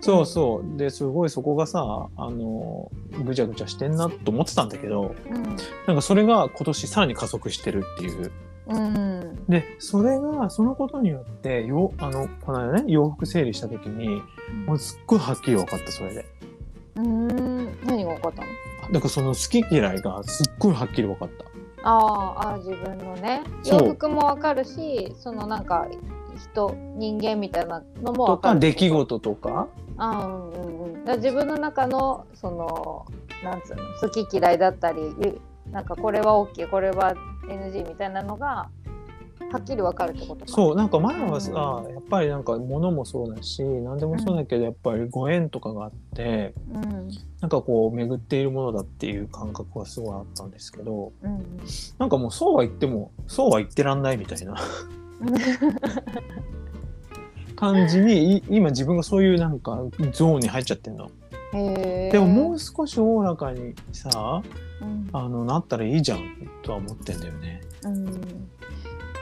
[0.00, 0.78] そうそう。
[0.78, 2.90] ですごいそこがさあの
[3.24, 5.42] ぐちゃぐちゃしてんなと思ってたんだけどうん。
[5.86, 8.30] なんかそれが今年さらに加速してるっていう。
[8.66, 9.44] うん。
[9.46, 14.22] でそれがそのことによってよあのこの間ね洋服整理した時に
[14.66, 16.26] もうすっごいはっきり分かったそれで。
[16.96, 17.78] うん。
[17.84, 18.48] 何が分かったの？
[18.92, 21.44] だからその好き嫌いがすっごいはっきり分かった。
[21.82, 23.42] あーあー自分のね。
[23.66, 25.86] 洋服も分かるしそのなんか
[26.38, 29.68] 人人間みたいなのもと分かるか出来事とか。
[29.98, 30.56] あーうんう
[30.90, 31.04] んうん。
[31.04, 33.06] だ自分の中のその
[33.42, 35.38] なんつうの好き嫌いだったりゆ
[35.74, 37.14] なんかこれは OK これは
[37.48, 38.70] NG みたいなのが
[39.50, 47.08] はっきり分かるってことかそうなんか前はさ、うやっぱりなんか物もそうだし何でもそうだけど、やっぱりご縁とかがあってうん。
[47.40, 51.44] なんかこう巡っているものだっていう感覚がすごいあったんですけどうん。
[51.98, 54.54] なんかもうそうは言ってもそうは言ってらんないみたいな
[57.56, 59.82] 感じにい今自分がそういうなんか
[60.12, 61.10] ゾーンに入っちゃってるの。
[61.52, 64.54] でももう少しおおらかにさうん
[65.12, 67.60] あのなったらいいじゃんとは思ってんだよね。
[67.84, 68.48] うん。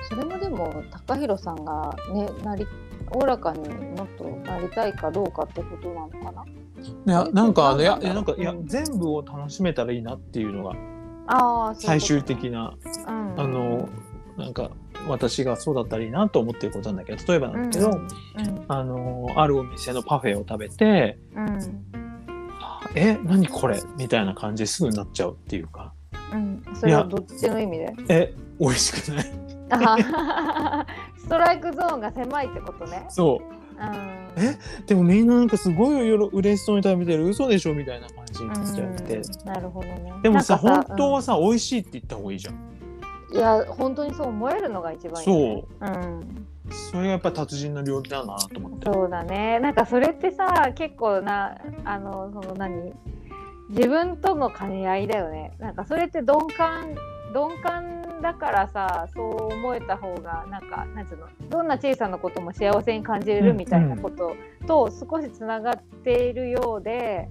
[0.09, 2.67] それもでも高弘さんがねなり
[3.11, 6.45] おおらかにもっとなりたいかどうかってことなのかな？
[6.45, 8.67] いやなんかあのいやなんだろういやなんかいやうん。
[8.67, 10.75] 全部を楽しめたらいいなっていうのが
[11.27, 12.75] ああ最終的な
[13.07, 13.41] うん。
[13.41, 13.89] あの
[14.37, 14.71] なんか
[15.09, 18.09] 私がそうだったらいいなと思ってることなんだけど例えばなんだけど、うん。
[18.69, 21.85] あのあるお店のパフェを食べてうん
[22.95, 25.93] 「え何これ?」みたいな感じですぐになっちゃうっていうか
[26.33, 29.25] うん、それはどっちの意味で「え美味しくない?
[31.19, 33.05] ストライクゾーンが狭いってことね」。
[33.11, 34.57] そううんえ？
[34.87, 37.75] でもみんななんかすごいよろ嬉しそうに食べてる嘘でしょ？
[37.75, 40.13] みたいな感じになっちゃって、うんなるほどね。
[40.23, 45.65] でもさ本当はさ、美味しいって言った方がいいじゃんうんいや本当にそう思えるのが一番いい、ね。
[45.81, 45.87] そう。
[45.87, 46.47] うん。
[46.71, 49.59] それがやっぱり達人の領域だなと思ってそうだね。
[49.61, 52.93] なんかそれってさ結構なあのその何？
[53.71, 55.53] 自分との兼ね合いだよね。
[55.59, 56.95] なんかそれって鈍感
[57.35, 61.27] 鈍感だからさそう思えた方がなんかなんつうの？
[61.49, 67.29] どんな小さなことも幸せに感じれるみたいなことと少しつながっているようで、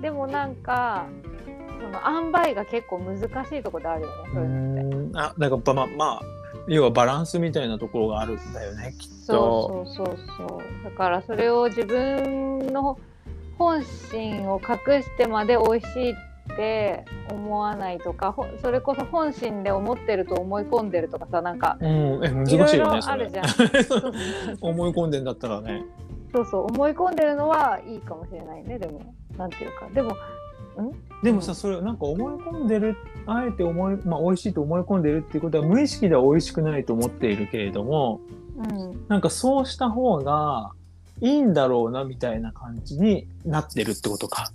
[0.00, 1.06] でもなんか
[1.80, 3.22] その塩梅が結構難し
[3.56, 4.14] いところであるよね。
[4.34, 4.96] そういうのって。
[4.96, 6.37] うんあだからまあまあ
[6.68, 9.84] 要はバランスみたいなところがあるんだよねきっと。
[9.86, 12.98] そうそうそうそうだからそれを自分の
[13.56, 23.48] 本心を隠してまで美味しいって思わないとかほそれこそ本心で思ってると思い込んでるとかさなんかうん、え難しいろいろいよねあるじゃん。
[23.48, 24.12] そうそう
[24.60, 25.84] 思い込んでんだったらね。
[26.32, 30.14] そうそう思い込んでるのはいいかもしれないねでもなんていうかでも
[31.22, 38.20] でもさそれなんか思い込んでるあえて思い、まあ、美味しいと思い込んでるっていうことは無意識では美味しくないと思っているけれども
[38.56, 40.72] うんなんかそうした方が
[41.20, 44.52] いいんだろうなみたいな感じになってるってことか。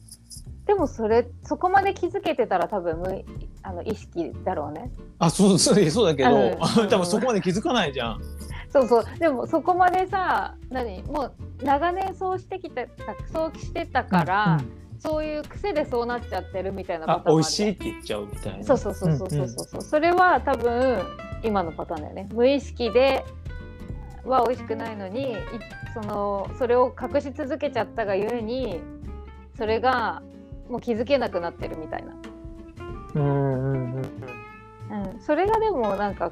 [0.66, 3.26] でもそれそこまで気づけてたら多分無い
[3.64, 4.92] あの意識だろうね。
[5.20, 8.22] あそうそうそうだけど、うん 多分そこまで気づかないじゃん。
[8.70, 11.04] そうそうでもそこまでさ何？
[11.04, 11.34] もう
[11.64, 18.64] 長年そうしてきてたそうしてたから、うんそういう癖でそうなっちゃってるみたいなパあターンもある美味しいって言っちゃうみたいな。
[18.64, 19.68] そうそうそうそうそうそう。
[19.68, 21.04] そうそれは多分
[21.44, 22.30] 今のパターンだよね。
[22.34, 23.26] 無意識で
[24.24, 25.36] は美味しくないのにい
[25.94, 28.80] そのそれを隠し続けちゃったがゆえに
[29.58, 30.24] それが
[30.70, 32.16] もう気づけなくなってるみたいな、
[33.16, 35.14] うんうんうんうん。
[35.14, 36.32] うん、それがでもなんか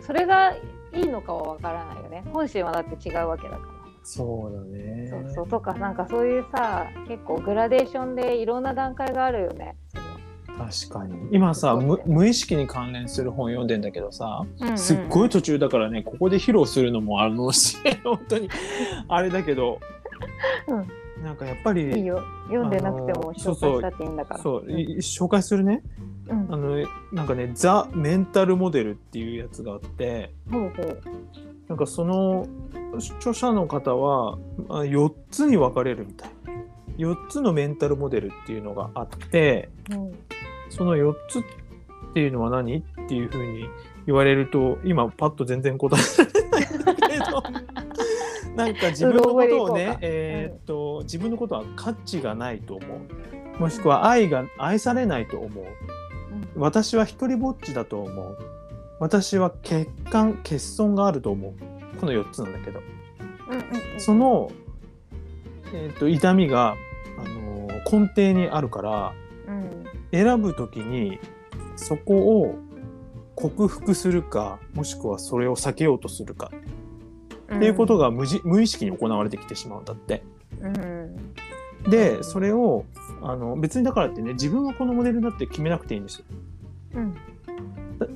[0.00, 0.54] それが
[0.92, 2.24] いいのかはわからないよね。
[2.32, 3.75] 本心はだって違うわけだから。
[4.08, 5.08] そうだね。
[5.10, 9.74] そうそうとかなんかそういうさ結構グラデーションでいろんな段階があるよね。
[10.46, 11.28] 確かに。
[11.32, 14.78] 今さ無無意識に関連する本読んでんだけどさうんうん。
[14.78, 18.48] すっごい途中だからねここで披露するのもあのし 本当に
[19.08, 19.80] あれだけど、
[21.24, 22.22] なんかやっぱりいいよ。
[22.44, 24.40] 読んでなくても紹介したっていいんだから。
[24.40, 25.82] そうい紹介するね。
[26.28, 26.46] うん。
[26.48, 31.02] あのなんかね「ザ・メンタルモデル」っていうやつがあってほうほう
[31.68, 32.46] なんかその
[33.18, 36.30] 著者の方はあ4つに分かれるみたい。
[36.98, 40.12] 4つのメンタルモデルっていうのがあってうん
[40.70, 41.42] その4つっ
[42.14, 43.66] ていうのは何っていうふうに
[44.06, 47.42] 言われると今パッと全然答えられないんだけど
[48.56, 52.86] なんか自分のことをね、えーっと自分のことは価値がないと思
[53.58, 53.60] う。
[53.60, 55.64] もしくは愛が愛されないと思う。
[56.56, 58.38] 私は一人ぼっちだと思う
[58.98, 61.52] 私は欠陥欠損があると思う。
[61.98, 62.80] この4つなんだけど。
[63.50, 64.00] うんうんうん。
[64.00, 64.50] その、
[65.72, 66.76] えー、と痛みが、
[67.18, 69.14] あのー根底にあるから
[69.46, 69.84] うん。
[70.10, 71.20] 選ぶ時に
[71.76, 72.58] そこを
[73.36, 76.50] 克服するかもしくはそれを避けようとするか。
[77.48, 77.56] うん。
[77.58, 80.22] っていうことが無じ無意識に行われてきてしまうんだって。
[80.60, 81.34] うん。
[81.88, 82.84] でそれを
[83.22, 86.24] あの別にだからってね自分はこのモデルだって決めなくていいんですよ。
[86.94, 87.16] うん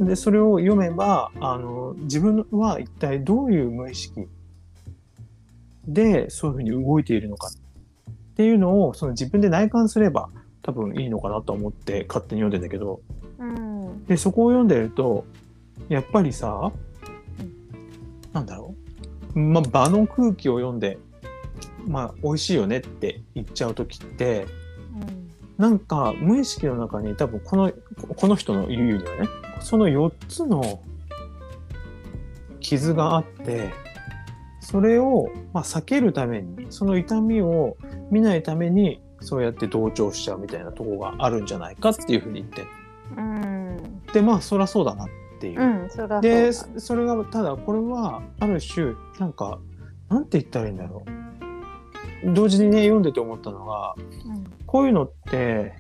[0.01, 4.27] でそれを読めばあの自分は一体どういう無意識
[5.87, 7.53] でそういうふうに動いているのかっ
[8.37, 10.29] ていうのをその自分で内観すれば
[10.63, 13.01] 多分いいのかなと思って勝手に読んでんだけど。
[13.39, 14.05] うん。
[14.07, 15.25] でそこを読んでると
[15.89, 16.73] やっぱりさ
[18.33, 18.75] なんだろ
[19.35, 20.99] う、まあ、場の空気を読んで
[21.87, 24.47] まあ美味しいよねって言っちゃう時って
[25.61, 27.71] なんか無意識の中に多分この
[28.17, 29.29] この人の言うにはね
[29.61, 30.81] その4つの
[32.61, 33.71] 傷があって
[34.63, 37.77] それを、まあ、避けるためにその痛みを
[38.11, 42.65] 見ないためにそうやって同調しちゃうみたいなところがあるんじゃないかっていうふうに言って。
[43.19, 44.01] うん。
[44.15, 45.09] でまあそりゃそうだなっ
[45.41, 45.61] ていう。
[45.61, 49.59] うんそでそれがただこれはある種なんか
[50.09, 51.30] なんて言ったらいいんだろう
[52.25, 53.95] 同時にね読んでて思ったのが
[54.27, 54.45] うん。
[54.67, 55.75] こういうのって、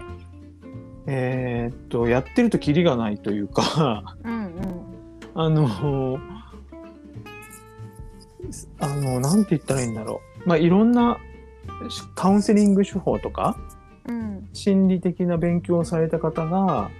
[1.06, 4.50] えーっと、やってるとキリがないというか、うん
[5.34, 6.18] あの、
[8.80, 10.48] あの、なんて言ったらいいんだろう。
[10.48, 11.18] まあ、いろんな
[12.16, 13.56] カウンセリング手法とか、
[14.08, 14.48] うん。
[14.52, 16.90] 心理的な勉強をされた方が、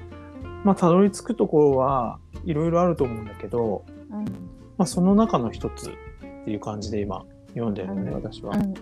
[0.62, 4.24] まあ、たどり着くところはいろいろあると思うんだけど、うん。
[4.76, 5.92] まあ、その中の一つっ
[6.44, 8.14] ていう感じで今読んでるのね、うん。
[8.14, 8.56] 私は。
[8.56, 8.74] うん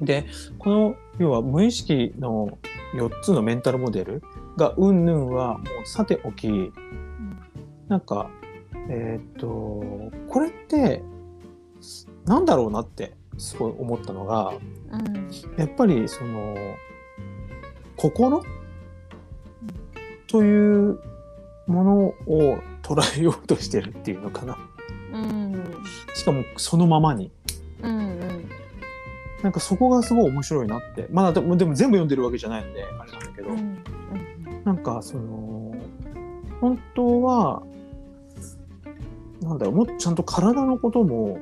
[0.00, 0.26] で
[0.58, 2.58] この要は無意識の
[2.96, 4.22] 4つのメンタルモデル
[4.56, 6.72] がうんぬんはもうさておき
[7.86, 8.28] なんか
[8.88, 11.04] えーっとこれって
[12.24, 14.54] なんだろうなってすごい思ったのが
[14.90, 15.30] うん。
[15.56, 16.56] やっぱりその
[17.96, 18.42] 心？
[20.26, 20.98] という
[21.68, 24.58] ものを捉えようとしてるっていうのかな
[25.12, 25.64] うん。
[26.14, 27.30] しかもそのままに。
[27.82, 28.48] うんうん。
[29.42, 31.08] なんかそこがすごい面白いなって。
[31.10, 33.82] まだでもでも全部読んでるわけじゃないんであれなんだけど、うん
[34.64, 35.74] なんかその
[36.60, 37.64] 本当は
[39.40, 41.38] なんだろうもっとちゃんと体のことも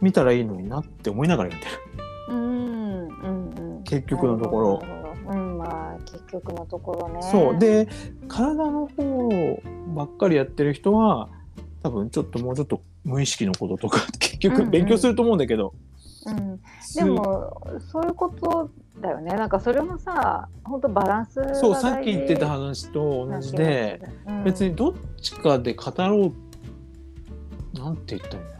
[0.00, 1.82] 見たらいいのになって思いながら読んでる。
[2.30, 4.82] うんうんうん結局のところ。
[5.28, 7.22] うんまあ結局のところね。
[7.22, 7.58] そう。
[7.58, 7.86] で
[8.26, 9.62] 体の方
[9.94, 11.28] ばっかりやってる人は
[11.82, 14.60] 多分ちょっともうちょっと無意識のこととか 結うんうん。
[14.60, 15.74] 局勉強すると思うんだけど、
[16.26, 16.60] うん。
[16.80, 19.34] すでもそういうことだよね。
[19.34, 24.44] なんかそれもさ本当バランスが大事そうさっき言ってた話と同じで、うん。
[24.44, 26.32] 別にどっちかで語ろ
[27.76, 28.52] うなんて言ったんだろ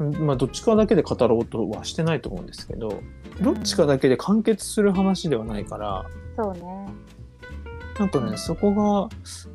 [0.00, 0.04] う。
[0.04, 3.00] うんまあどっちかだけで語ろうとはしてないと思うんですけど
[3.40, 6.04] どっちかだけで完結する話ではないから
[6.36, 6.88] そうね
[8.00, 8.08] なん。
[8.08, 9.08] かねそこが、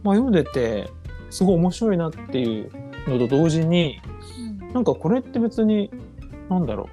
[0.04, 0.90] まあ、読んでて
[1.30, 2.72] すごい面白いなっていう
[3.08, 4.00] のと同時に
[4.74, 5.92] なんかこれって別に
[6.50, 6.90] なんだろ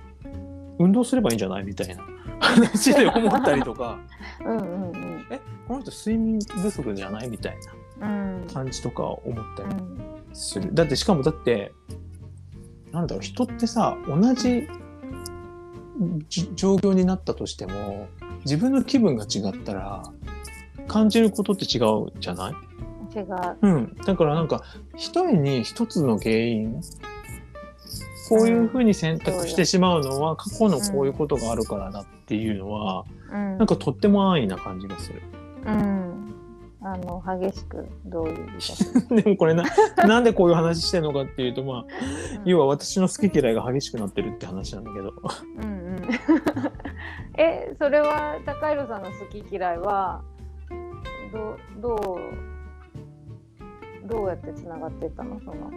[0.79, 2.03] う運動すればいいんじゃないみたいな
[2.40, 3.99] 話で思ったりとか。
[4.44, 4.94] うんうんうん。
[5.68, 7.57] この人睡眠不足じゃないみたい
[8.01, 8.47] うん。
[8.47, 9.99] な感じとか思ったりうん。
[10.33, 10.75] する。
[10.75, 11.73] だってしかもだって
[12.92, 14.68] なんだろう人ってさ同じ
[16.29, 18.09] じ状況になったとしても
[18.44, 20.03] 自分の気分が違ったら
[20.88, 22.55] 感じることって違うじゃない？
[23.14, 23.96] 違ううん。
[24.04, 24.62] だからなんか
[24.96, 26.80] 一重に一つの原因
[28.28, 33.58] こういうふうに選択してしまうのは過去のこういうことがあるからだっていうのはうん。
[33.58, 35.22] なんかとっても安易な感じがする。
[35.66, 36.34] うん。
[36.86, 38.34] あの激しく同意
[39.22, 39.64] でもこれな
[39.96, 41.84] なんでこういう話してるのかっていうとまあ
[42.44, 45.14] 要は私の好き嫌いが激しくなってるって話なんだけど。
[45.62, 46.02] うんうん。
[47.40, 50.22] えそれは高弘さんの好き嫌いは
[51.32, 52.53] どどう
[54.04, 55.40] どうやってつながっていったの？
[55.40, 55.70] その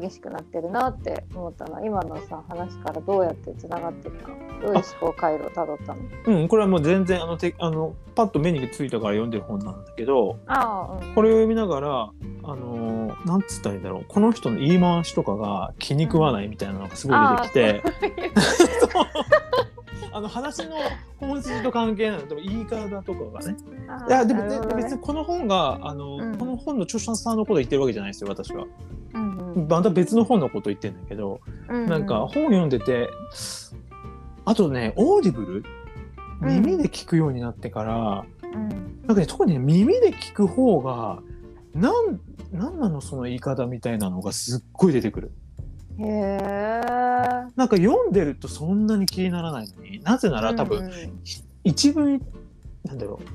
[0.00, 1.74] 激しくなってるなって思ったの。
[1.74, 6.00] は今のさ話からどうやってつながっていったのどういう思考回路をたどったの？
[6.26, 11.14] うんこれはもう全然あのてあのパッと目についたから読んでる本なんだけどああうん。
[11.14, 14.04] これを読みながらあのーなんつったらいいんだろう。
[14.08, 17.82] この人の言い回しとかが気に食わないみたいなのがすごい出てきて、
[20.16, 20.76] あの話の
[21.20, 23.56] 本筋と関係ないのでも言い方とかがね。
[24.08, 26.38] いやでもね別にこの本があの、うん。
[26.38, 28.64] この本の著者さんのこと言ってるわけじゃないですよ私は。
[29.12, 29.68] うんうん。
[29.68, 33.10] また別の本のこと言ってるんだけど、うんなんか本読んでて
[34.46, 35.64] あとね Audible
[36.40, 38.68] うん耳で聞くようになってから、うん。
[39.06, 41.18] なんかね特にね耳で聞く方が
[41.74, 42.18] なん
[42.52, 45.32] なんなのその言い方みたいなのがすっごい出てくる。
[45.98, 46.80] へえ
[47.56, 50.84] なんか読んでるとそんなに気にならないのになぜなら多分、うん。
[50.86, 51.20] うん
[51.64, 52.22] 一文
[52.84, 53.26] なんだろう。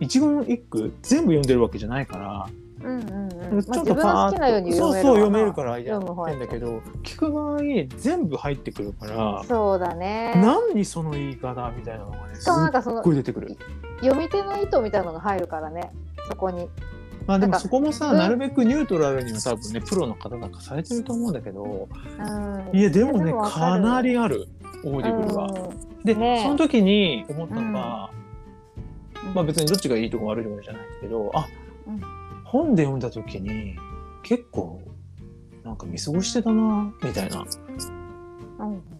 [0.00, 2.48] 一文一句全部読んでるわけじゃないから、
[2.84, 3.62] うんうんうん。
[3.62, 7.58] ちょっとパーッ好きなようにと読めるそうそう読めわるからやってんだけど聞く場合
[7.98, 10.32] 全部入ってくるからそうだね。
[10.34, 13.56] 何その言い方みたいなのがねしすっごい出てくる。
[14.00, 15.92] 読み手の意図みたいなのが入るからね
[16.28, 16.68] そこに
[17.26, 18.18] まあでもそこもさうん。
[18.18, 21.88] なるべくニュートラルには多分ねプロの方なんかされてると思うんだけど。
[22.72, 22.78] うん。
[22.78, 23.82] いやでもねわかる。
[23.82, 24.48] なりある
[24.84, 25.46] Audible は。
[25.46, 26.04] うん。
[26.04, 26.40] で、ね。
[26.40, 28.10] えその時に思ったのが、
[29.26, 29.34] うん。
[29.34, 31.46] まあ別にどっちがいいとか悪いとかじゃないけどあ、
[31.86, 32.00] うん。
[32.44, 33.76] 本で読んだ時に
[34.22, 34.80] 結構
[35.64, 37.40] なんか見過ごしてたなみたいな。
[37.40, 38.01] うん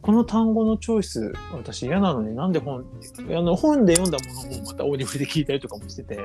[0.00, 2.84] この単語のチョイス私嫌なのになんで本
[3.28, 6.18] あの本で読んだものもまた Audible で聞いたりとかもしてて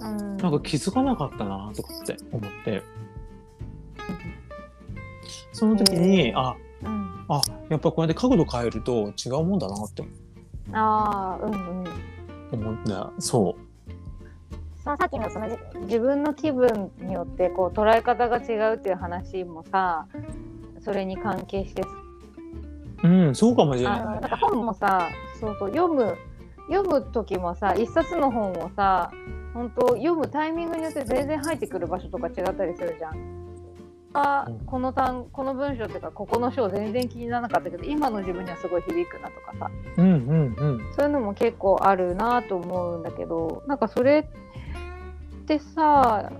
[0.00, 0.36] うん。
[0.36, 2.82] なんか気づかなかったなとかって思って。
[5.52, 6.38] その時に、へー。
[6.38, 7.24] あうん。
[7.28, 10.04] あやっぱこうやって角度変えると違うもんだなって
[10.72, 11.84] ああうんうん。
[12.52, 13.56] 思ったそ
[14.84, 20.06] そのさっきのそのじ自分の気分によってこう捉え方が違うっていう話もさ
[20.80, 21.82] それに関係して
[23.02, 24.04] ううんそうかもしれあない。
[24.04, 25.08] のなんか本もさ
[25.40, 26.16] そうそう読む
[26.70, 29.10] 読む時もさ一冊の本をさ
[29.54, 33.42] 本当読むタイミングによって全然入ってくる場所とか違ったりするじゃん。
[34.14, 34.58] あうん。
[34.66, 39.70] この単この文章っていうかここの章全然気にならなかったけど今の自分にはすごい響くなとかさ。
[39.98, 40.92] うんうんうん。
[40.96, 44.28] そういうのも結構あるなと思うんだけどなんかそれ
[45.42, 46.30] ってさ、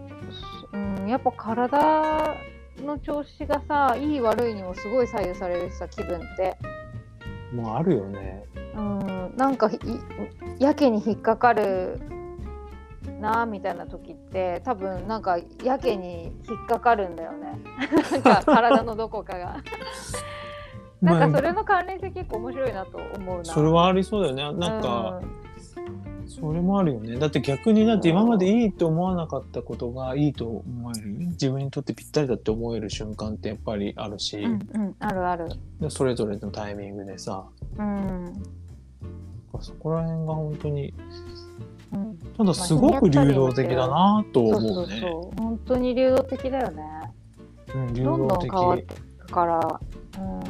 [0.73, 2.37] うん、やっぱ体
[2.79, 6.57] の調子がさいい悪いにもすごい左右されるしさ気分って。
[7.55, 8.45] もうあるよね。
[8.75, 9.79] うん、なんかい
[10.59, 12.01] やけに引っかかる
[13.21, 17.59] なみたいな時って多分なんかやけに引っかかるんだよね。
[18.13, 19.63] なんか体のどこかが。
[21.01, 23.45] なんかまあそれの関連性結構面白いなと思うな。
[23.45, 24.59] それはありそうだよね。
[24.59, 25.21] なんか、
[26.41, 27.19] それもあるよね。
[27.19, 31.09] だって逆にだって今までいいと思わなかったことがいいと思える。
[31.31, 34.83] 自分にとってぴったりだって思える瞬間ってやっぱりあるし、うん、うん。
[34.83, 35.49] うん、あるある。
[35.81, 37.45] でそれぞれのタイミングでさ。
[37.79, 38.43] うん、
[39.61, 40.95] そこら辺が本当に
[41.93, 45.01] うん、ただすごく流動的だなとそうそう思うね。
[45.01, 45.41] そう。
[45.41, 46.83] 本当に流動的だよね。
[47.75, 48.95] うん流どんどん動的変わって
[49.31, 49.81] から
[50.19, 50.43] うん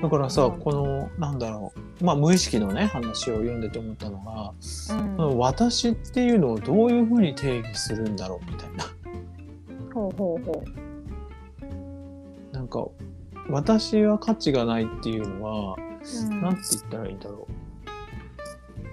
[0.00, 4.52] だからさ、うんこのなんだろうまあ無意識のね話を読んでて思ったのが、
[5.18, 8.84] うん私っていうのをどういうふうに定義するんだろうみたいな。
[9.92, 10.64] ほうほうほ
[12.52, 12.86] なんか
[13.48, 17.48] 私は価値がないっていうのは、う、うんなんて言ったらいいんだろ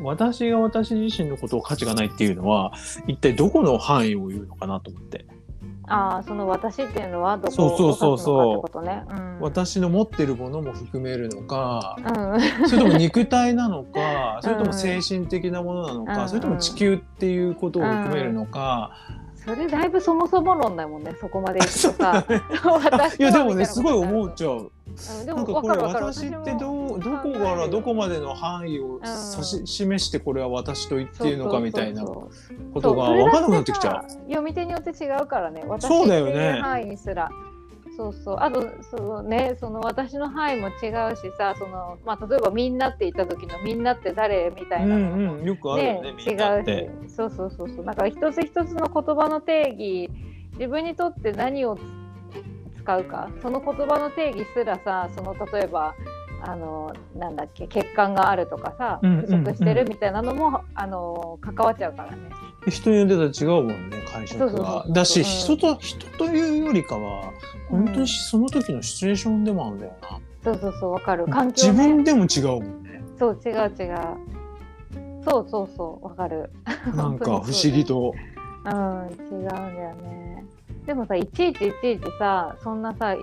[0.02, 0.04] う。
[0.04, 2.74] 私が私自身のことを価値がないっていうのは
[3.08, 5.26] 一体どこの範囲を言うのかなと思って。
[5.88, 8.86] ああその私っていうのはどこそうそうそうそう。
[8.86, 9.04] ね。
[9.10, 16.30] うん、私の持ってるものも含めるのか、うん、それとも肉体なのか、 それとも精神的なものなのか、うん。
[16.30, 18.92] それとも地球っていうことを含めるのか、
[19.46, 22.24] それだいぶそもそも論だもんねそこまでいくとさ。
[22.24, 22.26] あ
[22.86, 24.72] 私いやでもねすごい思っうちゃう。
[25.20, 32.30] うん、でもなんかこれ私ってどうどもこからどこまでの範囲をん指し示してこれは私と言っているのかみたいなこ
[32.82, 34.12] とが分からなくなってきちゃう。
[34.12, 35.64] 読み手によって違うからね。
[35.68, 37.30] 私そうだよねっていう範囲すら。
[37.96, 38.38] そうそう。
[38.40, 46.90] あとそのねその私の範囲も違うしさその、まあ、例えばみんなって言った時のみんなって誰みたういなのもんうんよくあるよねね、みんなっ違て。
[47.06, 47.14] うし。
[47.14, 47.86] そうそうそうそう。
[47.86, 50.10] だから一つ一つの言葉の定義
[50.54, 51.78] 自分にとって何を
[52.84, 55.96] 使うかその言葉の定義すらさその例えば
[56.46, 62.18] あのなんだっけ血管があるとかさうんうん不足してるみたいなのも、あの関わっちゃうからね。
[62.68, 64.84] 人によっては違うもんね解釈そうそうが。
[64.86, 67.32] そうだしうん人と人というよりかは
[67.70, 70.20] 本当にその時のシチュエーションでもあるんだよな。
[70.44, 73.02] そうそうそうわかる環境自ね分でも違うもんね。
[73.18, 73.98] そう違う違う
[75.26, 76.52] そうそうそうわかる
[76.96, 78.14] なんか不思議と。
[78.66, 80.46] うん違うんだよね
[80.86, 83.14] でもさいちいちいちいちさそんなさ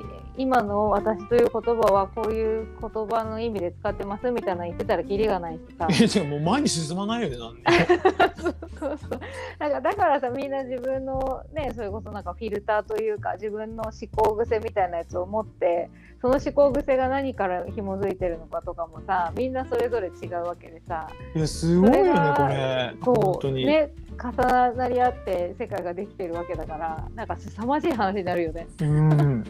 [0.41, 5.87] 今の私という言葉はこういう言葉の意味で使ってますみたいなの言ってたらキリがないしさ。
[5.91, 7.63] えじゃあもう前に進まないよねなんで。
[8.41, 8.99] そうそう。
[8.99, 9.21] そう
[9.59, 15.91] なんかだからさみんな自分のねそれこそなんかフィルターというか自分の思考癖みたいなやつを持って
[16.23, 21.07] その思考癖が何から紐づいてるのかとかもさみんなそれぞれ違うわけでさ。
[21.37, 22.95] いやすごいよねこれ。
[22.99, 28.67] こ本当に、うね重なり合って世界ができてるわけだからなんか凄まじい話になるよね。
[28.81, 29.45] うん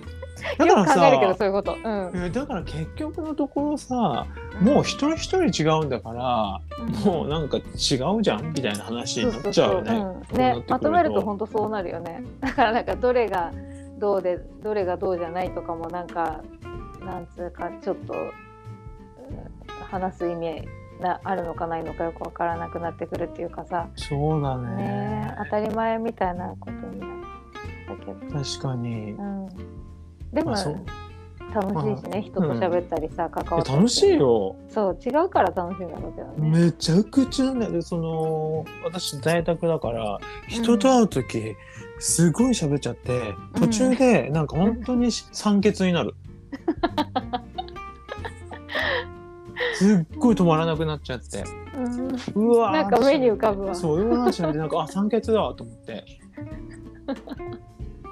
[0.58, 1.76] だよからく考えるけどさそういうこと。
[1.82, 2.24] うん。
[2.24, 4.26] えだから結局のところさ
[4.60, 6.60] もう一人一人違うんだから、
[7.04, 10.04] もうなんか違うじゃんみたいな話になっちゃうよね。
[10.32, 12.24] ねまとめると本当そうなるよね。
[12.40, 13.52] だからなんかどれが
[13.98, 16.40] どうでどれがどうじゃないとかもなんか
[17.04, 18.30] なんつうかちょっとうん
[19.90, 20.68] 話す意味
[21.00, 25.34] なあるのかないのかよくわからなくなってくるっていうかさ、そうだねね。
[25.44, 27.10] 当たり前みたいなことになっ
[27.88, 29.12] たけど、確かに。
[29.12, 29.48] うん、
[30.32, 34.56] でも楽しいしね、人と喋ったりさ、関いわったりや楽しいよ。
[34.68, 36.60] そう違うから楽しいんだろうけどね。
[36.66, 41.56] めちゃくちゃなんだよでその私在宅だから人と会う時、
[41.98, 46.14] すごい喋っちゃって途中でなんか本当に酸欠になる。
[49.74, 51.42] すっごい止まらなくなっちゃって。
[51.76, 53.74] うんうわーなんか目に浮かぶわ。
[53.74, 56.04] そう、いう話でなんか、あ、酸欠だわと思って。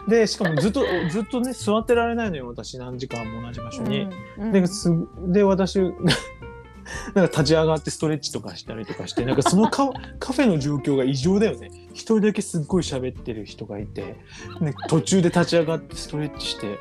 [0.09, 4.09] で、しかもずっと、 ずっとね、座ってられないのよ、私、何時間も同じ場所に。
[4.39, 4.91] うんで、す
[5.27, 11.71] で、私、 なんか立ち上がってストレッチとかしたりとかして、なんかそのカ カフェの状況が異常だよね。
[11.93, 14.17] 一人だけすっごい喋ってる人がいて、
[14.61, 16.79] ね、途中で立ち上がってストレッチして、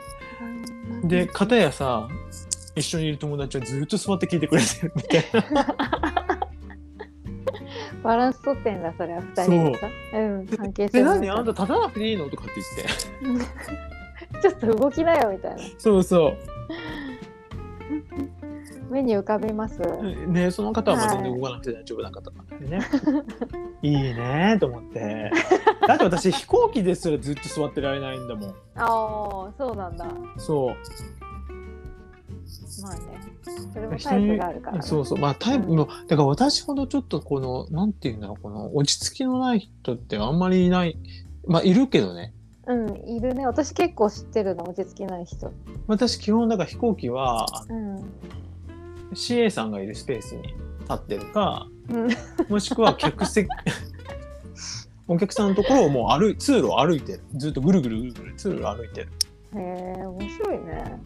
[1.04, 2.08] で、片やさ、
[2.76, 6.17] 一緒にいる友達はずっと座って聞いてくれてるみたいな。
[8.04, 11.30] バランス取ってんだそれは二人でさうん関係性で、を何？
[11.30, 12.30] あんた立たなくていいの？
[12.30, 12.54] とかって
[13.24, 13.48] 言って。
[14.42, 16.38] ちょっと動きなよみたいなそうそう。
[18.90, 19.82] 目に浮かびます？
[20.28, 22.82] ね、その方はまあ全然はい動かなくて大丈夫な方なんでね。
[23.82, 25.32] いいねと思って。
[25.88, 28.50] だって私飛行機ですらずっと座ってられないんだもん。
[28.50, 28.86] ああ
[29.58, 30.76] そうなんだそう。
[32.82, 33.02] まあね
[33.74, 35.18] それもタイプがあるからねそうそう。
[35.20, 40.98] まあタイプも、だから私ほどちょっとこの、なんていうんだろう、この落ち着きのない人ってあんまりいない。
[41.46, 42.34] まあいるけどね。
[42.68, 45.54] うんいるね私結構知ってるの落ち着きない人
[45.88, 48.04] 私基本だから飛行機はあうんの
[49.14, 50.44] CA さんがいるスペースに
[50.82, 52.10] 立ってるか、うん
[52.50, 53.48] もしくは客席、
[55.08, 57.22] お客さんのところをもう歩い、通路を歩いてる。
[57.36, 59.10] ずっとぐるぐるぐるぐる通路を歩いてる。
[59.56, 61.02] へえ面白いね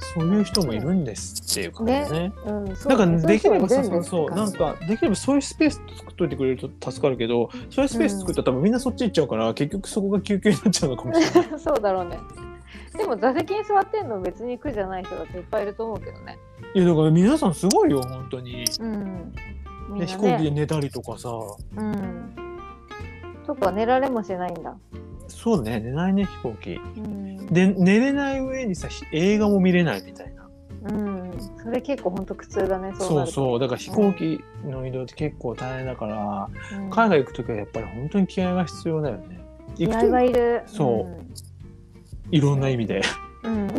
[0.00, 2.32] そういう人もいるんですっていう感じでね。
[2.46, 11.50] うんそなんかできればさ、そうなんかできればそういうスペース作っといてくれると助かるけど、そういうスペース作ったら多分みんなそっち行っちゃうから、結局そこが救急になっちゃうのかもしれない。
[11.58, 12.18] そうだろうね。
[12.96, 16.38] でも座席に座ってんの別に苦じゃない人だっていっぱいいると思うけどね。
[16.74, 18.64] いやだから皆さんすごいよ本当に。
[18.80, 19.32] うん。
[19.94, 21.30] ね、な飛行機でね寝たりとかさ、
[21.76, 22.34] うん。
[23.46, 24.76] そっか寝られもしないんだ
[25.28, 26.80] そうね寝ないね飛行機。
[26.96, 30.48] うんで寝れない上にさひ映画も見れないみたいな。
[30.84, 32.92] うん、それ結構本当苦痛だね。
[32.98, 36.48] そうそうだから飛行機の移動って結構大変だから、
[36.78, 39.40] うん海外行く時はやっぱり本当に気合が必要だよね。
[39.76, 40.62] 気合がといる。
[40.66, 41.24] そう
[42.30, 43.02] いろんな意味で。
[43.44, 43.52] うん。
[43.52, 43.74] う ん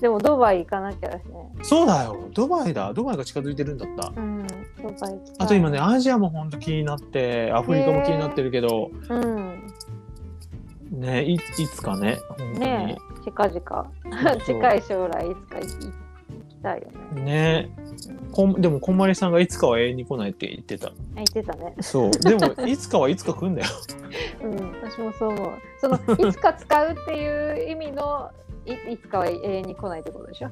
[0.00, 1.48] でもドバイ行かなきゃだしね。
[1.62, 4.12] そうだよドバイだドバイが近づいてるんだった。
[4.16, 4.46] うん。
[4.80, 5.18] ドバイ。
[5.38, 9.66] あと今ね、アジアも本当気になって、アフリカも気になってるけど、うん。
[10.90, 12.18] ね、いいつかね。
[12.58, 13.92] ねえ、近々。
[14.44, 15.66] 近い将来いつか行
[16.48, 17.22] きたいよね。
[17.22, 17.70] ね
[18.32, 20.88] こんでも、こんまりさんがいつかは永遠に来ないって言ってた。
[20.88, 21.74] あ言ってたね。
[21.80, 22.10] そう。
[22.10, 23.68] でも、いつかはいつか来んだよ。
[24.42, 25.52] うん、私もそう思う。
[25.80, 25.96] その
[26.28, 28.30] いつか使うっていう意味の
[28.66, 30.50] いいつかは永遠に来ないってことでしょ？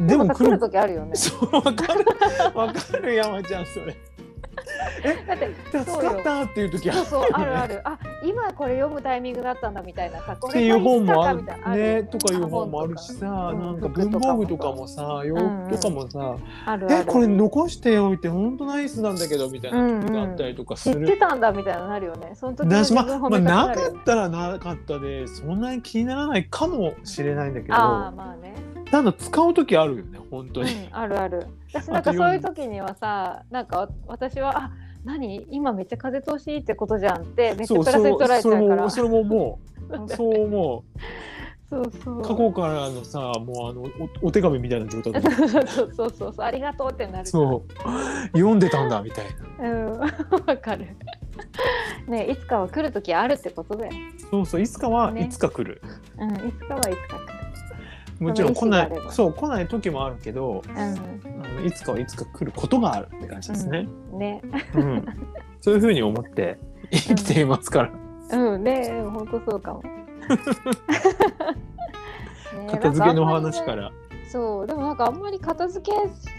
[0.00, 0.58] でもさ来る来る。
[0.60, 1.14] 時あるよね。
[1.14, 2.04] そう、わかる。
[2.54, 3.96] わかる、山ちゃん、それ。
[5.26, 6.98] だって助かったっていう時ある。
[7.00, 7.80] そうそうあるある。
[7.84, 16.36] あ今これ読むタイミングだったんだみたいなっていう本もあるねよとかいう本もあるしさ、うんなんか服文房具とかももさ、洋服とかもさ、
[16.66, 16.94] あるある。
[17.02, 21.06] え、これ残しておいて本当ナイスなんだけどみたいな時があったりとかする。
[21.06, 22.32] 知ってたんだみたいなのなるよね。
[22.34, 28.54] その時のだしまあ、なかったらなかったでそんなに気にならないかもしれないんだけどああまあね。
[28.90, 31.46] ただ使う時あるよね本当に、うん、あるある。
[31.72, 34.72] 私なんかそういう時にはさ、なんか私はあ
[35.04, 35.46] 何？
[35.50, 38.82] 今めっちゃ風通しいいってことじゃんってめっちゃプラスに捉えちゃうから。
[38.82, 39.60] もそれもも
[39.90, 40.08] う。
[40.08, 40.84] そう思
[41.70, 42.18] そうそう。
[42.18, 43.82] う過去からのさもうあの
[44.22, 45.20] おお手紙みたいな状態で。
[45.20, 46.44] そうそうそうそうそう。
[46.44, 47.26] ありがとうってなる。
[47.26, 47.72] そう。
[48.36, 49.24] 読んでたんだみたい
[49.60, 49.70] な。
[49.70, 49.98] うん。
[50.00, 50.08] わ
[50.56, 50.88] かる。
[52.08, 53.92] ねいつかは来る時あるってことだよ。
[54.30, 55.24] そうそういつかはね。
[55.24, 55.80] いつか来る、
[56.18, 57.39] うん、いつかはいつか来る。
[58.20, 64.42] もちろん来ないそう来ない時もあるけどうあのいつかはいつか来ることがあるって感じですね、ん、ね、
[64.74, 65.04] うん。
[65.60, 66.58] そういうふうに思って
[66.90, 67.90] 生きていますか
[68.30, 69.82] ら、うん、ね、本当そうかも。
[72.66, 73.74] ね片付けの話か。
[73.74, 73.90] ら。
[74.28, 75.96] そう、でもなんかあんまり片付け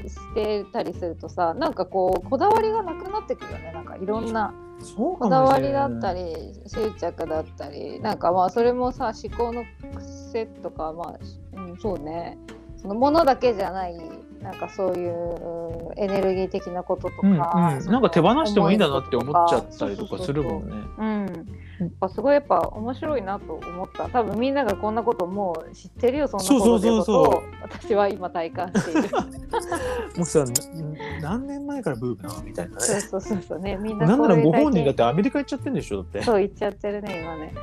[0.08, 3.72] してたりするとさ、なんかこうこだわりがなくなってくるよね。
[3.74, 6.36] なんかいろんなそうかこだわりだったり
[6.68, 9.64] 執着だったり、なんかまあそれもさ思考の
[9.96, 11.20] 癖とかまあ、
[11.58, 12.38] うん、そうね。
[12.78, 13.96] そのものだけじゃない
[14.42, 20.76] なんかそういうエネルギー的なこととか、うんうん、なんか手放してもいいんだなって思っちゃったりとかするもんね。
[20.98, 21.26] うん、
[21.80, 24.10] やっぱすごいやっぱ面白いなと思った。
[24.10, 27.04] 多分みんながこんなこともう知ってるよそんなことってこと。
[27.04, 29.10] そうそうそうを私は今体感している。
[30.18, 30.52] もうさな
[31.22, 32.82] 何年前からブームなのみたいなね。
[32.82, 33.60] そうそうそうそう。
[33.60, 36.24] ねみんななんならご本人だっってアメリカ行っちゃってんでしょだって。
[36.24, 37.54] そう言っちゃってるね今ね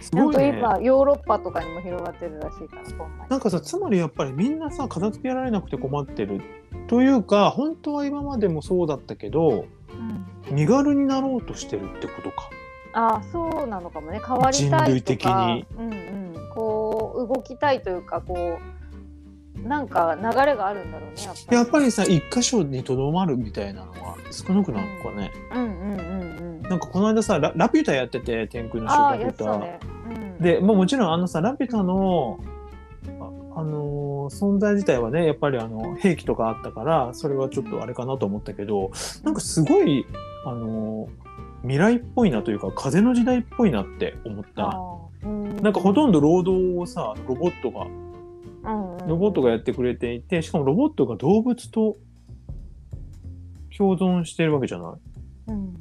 [0.00, 0.48] すごいね。
[0.58, 6.40] 今ヨーロッパとかにも広がってるらしいからななんかさつまりやっぱりみんなさ片付けられなくて困ってる
[6.88, 10.26] というか本当は今までもそうだったけどうん。
[10.50, 12.50] 身軽になろうとしてるってことか。
[12.94, 14.20] ああそうなのかもね。
[14.24, 14.84] 変わりたいとか。
[14.84, 15.66] 人類的に。
[15.78, 15.94] うんう
[16.38, 18.81] ん、こう動きたいというかこう
[19.56, 21.56] なんか流れがあるんだろうねやっぱり。
[21.56, 25.30] やっぱりさ一箇所にとどまるみたいなのは少なくなるのかね。
[25.52, 25.62] うん。
[25.62, 29.58] うんうんうんなんかこの間さララピュタやってて天空の城ラピュタ。
[29.58, 32.38] ね、うん、で、まあ、もちろんあのさラピュタの
[33.20, 38.92] あ、あのー存在自体はねやっぱりあの兵器とかあったからそれはちょっとあれかなと思ったけど
[39.24, 40.06] なんかすごい、
[40.46, 41.32] あのー
[41.62, 44.76] 未来っぽいなというか風の時代っぽいなって思った。
[45.62, 48.11] なんかほとんど労働をさロボットがうんうん
[48.64, 51.96] ロボットがやってくれていてしかもロボットが動物と
[53.76, 54.94] 共存してるわけじゃな
[55.48, 55.52] い。
[55.52, 55.76] うん。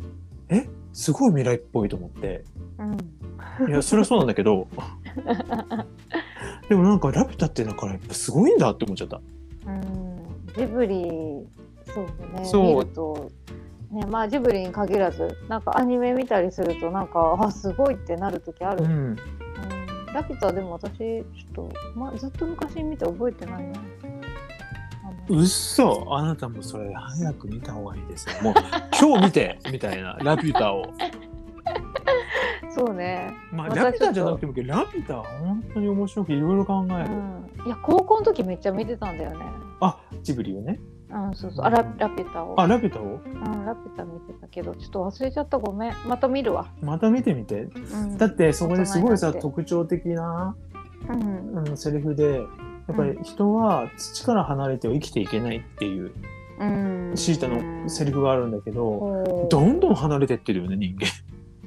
[0.94, 2.44] すごい未来っぽいと思って。
[2.78, 3.70] うん。
[3.70, 4.68] いやそれはそうなんだけど。
[6.70, 9.22] でもなんかラピュタってだからやっぱすごいんだって思っちゃった。
[9.68, 9.84] うん。
[10.58, 11.04] ジブリ
[11.86, 12.46] そうね。
[12.46, 12.86] そう。
[12.86, 13.30] と
[13.92, 18.92] ねまあジブリに限らずなんかアニメ見たりするとなんかあすごいってなる時ある、うん。
[18.92, 19.18] うん
[20.14, 23.82] ラピュタでも私ちょっと、まあ、ずっと昔見て覚えてないな
[25.30, 28.36] うっそあなたもそれ早く見た方がいいですよ。
[28.42, 28.54] もう
[29.00, 30.84] 今日見てみたいな ラピュタを。
[32.74, 37.10] そうね、まあラピュタじゃなくてもラピュタは本当に面白くいろいろ考える。
[37.10, 39.46] うん、いや高校の時めっちゃ見てたんだよね
[39.82, 40.80] あジブリをね。
[41.14, 41.66] うんそうそう。
[41.66, 42.60] あララピュタを。
[42.60, 43.22] あラピュタを？
[43.24, 45.58] うん、ラピュタ見てたけどちょっと忘れちゃった。
[45.58, 45.94] ごめん。
[46.08, 47.64] また見るわ、また見てみて。
[47.64, 48.86] うん、だってそこで。
[48.86, 50.56] すごいさ特徴的な、
[51.10, 51.54] うん。
[51.68, 52.42] うん、セリフでや
[52.94, 56.12] っぱり人は土から離れては生きていけないっていう
[56.60, 57.12] うん。
[57.16, 61.08] シータのセリフがあるんだけど、どんどん離れてってるよね人間。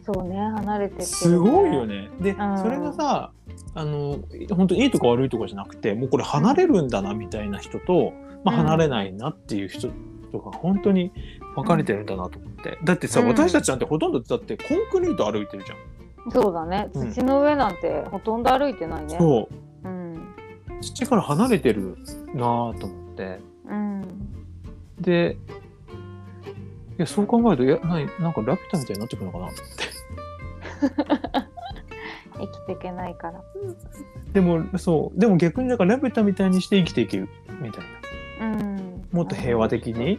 [0.07, 2.11] そうね離れてってるすごいよね。
[2.21, 2.59] で、うん。
[2.59, 3.33] それがさ
[3.75, 4.19] あの
[4.51, 8.13] 本当いいとか悪いとかじゃなくてもうこれ離れるんだなみたいな人と、
[8.45, 9.89] まあ、うん離れないなっていう人
[10.31, 11.13] とか本当に
[11.55, 13.29] 分かれてるんだなと思って、だってさ、うん。
[13.29, 16.31] 私たちなんてほとんどだってコンクリート歩いてるじゃん。
[16.31, 16.89] そうだね。
[16.95, 19.17] うん土の上なんてほとんど歩いてないね。
[19.19, 19.49] そ
[19.85, 19.89] う。
[19.89, 20.35] うん。
[20.81, 21.97] 土から離れてる
[22.35, 23.41] なぁと思って。
[23.69, 24.03] うん。
[25.01, 25.37] で
[26.97, 29.85] いやそう考えるといや何なんかラピュタみたいになってくるのかなと思って。
[32.37, 33.41] 生きていけないから。
[34.33, 35.19] でもそう。
[35.19, 37.29] でも逆にだからラピュタみたいにして生きていける
[37.61, 37.91] みたいな。
[37.99, 38.04] うん
[39.12, 40.18] もっと平和的に、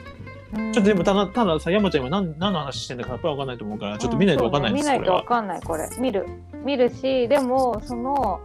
[0.53, 0.71] うん。
[0.73, 5.89] ちょっとでもただたださ山ちゃん今何何の話してんだかやっぱり分かんないと思うからちょっと見ないと分かんないです、うんね見ないと分かんないこれ。
[5.99, 6.25] 見る。
[6.63, 8.39] 見るしでもその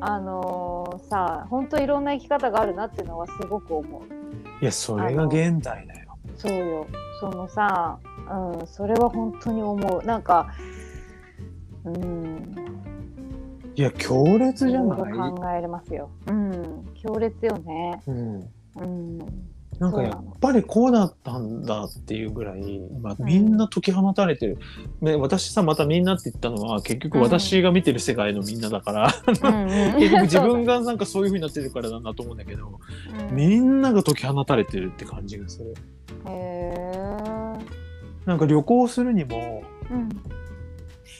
[0.00, 4.02] あのーさ本当いろんな生き方があるなっていうのはすごく思う。
[4.60, 6.16] いやそれが現代だよ。
[6.36, 6.86] そうよ。
[7.20, 7.98] そのさ、
[8.58, 10.02] うん、それは本当に思う。
[10.04, 10.52] なんか
[11.84, 12.54] うん。
[13.76, 14.98] いや強烈じゃない？
[15.12, 16.10] ろ考えれますよ。
[16.26, 16.88] うん。
[16.94, 18.02] 強烈よね。
[18.06, 19.18] うんうん。
[19.78, 24.58] なんかやっぱりこうだったんだっていうぐらい今みんな解き放たれてる、
[25.00, 29.94] ね、私さまたみんなって言ったのは結局私が見てる世界のみんなだから、うんうん。
[29.98, 32.80] 結局自分がなんかそういう風になってるからなんだと思うんだけど、
[33.28, 33.36] うん。
[33.36, 35.74] みんなが解き放たれてるって感じがする。
[36.26, 37.14] へえ
[38.26, 40.08] なんか旅行するにもうん。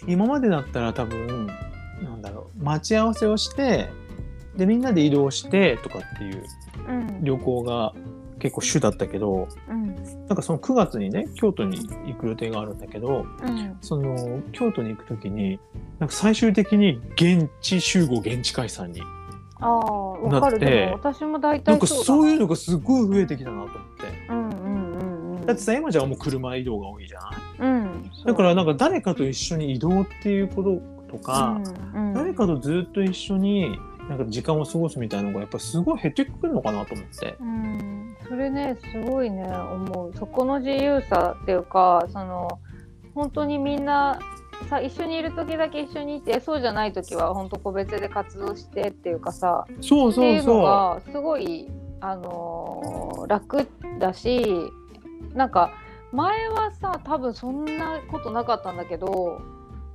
[0.07, 1.49] 今までだったら多分
[2.03, 3.89] なんだろう待ち合わせをして
[4.57, 6.45] でみんなで移動してとかっていう
[6.89, 7.25] うん。
[7.25, 7.93] 旅行が
[8.39, 9.95] 結構主だったけどうん。
[10.27, 13.77] なんかその9月にね京都に行く予定があるんだけどうん。
[13.81, 15.59] その京都に行く時に
[15.99, 19.03] なんか最終的に現地集合現地解散に
[19.61, 20.59] ああわかる。
[20.59, 24.27] だって私も大体そうだそういうのがすごい増えてきたなと思って。
[24.29, 24.55] うん
[25.45, 31.61] だってさ山ちゃんはもう車移動が多いじゃないうん、だからなんか誰かと一緒に移動っていうこととか、
[31.95, 32.15] うんうん。
[32.15, 33.79] 誰かとずっと一緒に
[34.09, 37.37] なんか時間を過ごすみたいなのがやっぱすごい減ってくるのかなと思って。
[37.41, 40.15] うん、それねすごいね思う。
[40.17, 42.61] そこの自由さっていうかその
[43.15, 44.19] 本当にみんな
[44.69, 51.69] さ一緒にいる時だけ一緒にいてそうじゃない時は本当個別で活動してっていうかさそうっていうのそうそがすごい、
[52.01, 53.67] あのー楽
[53.99, 54.71] だし
[55.35, 55.73] なんか
[56.13, 59.41] 前はさ多分そんなことなかったんだけど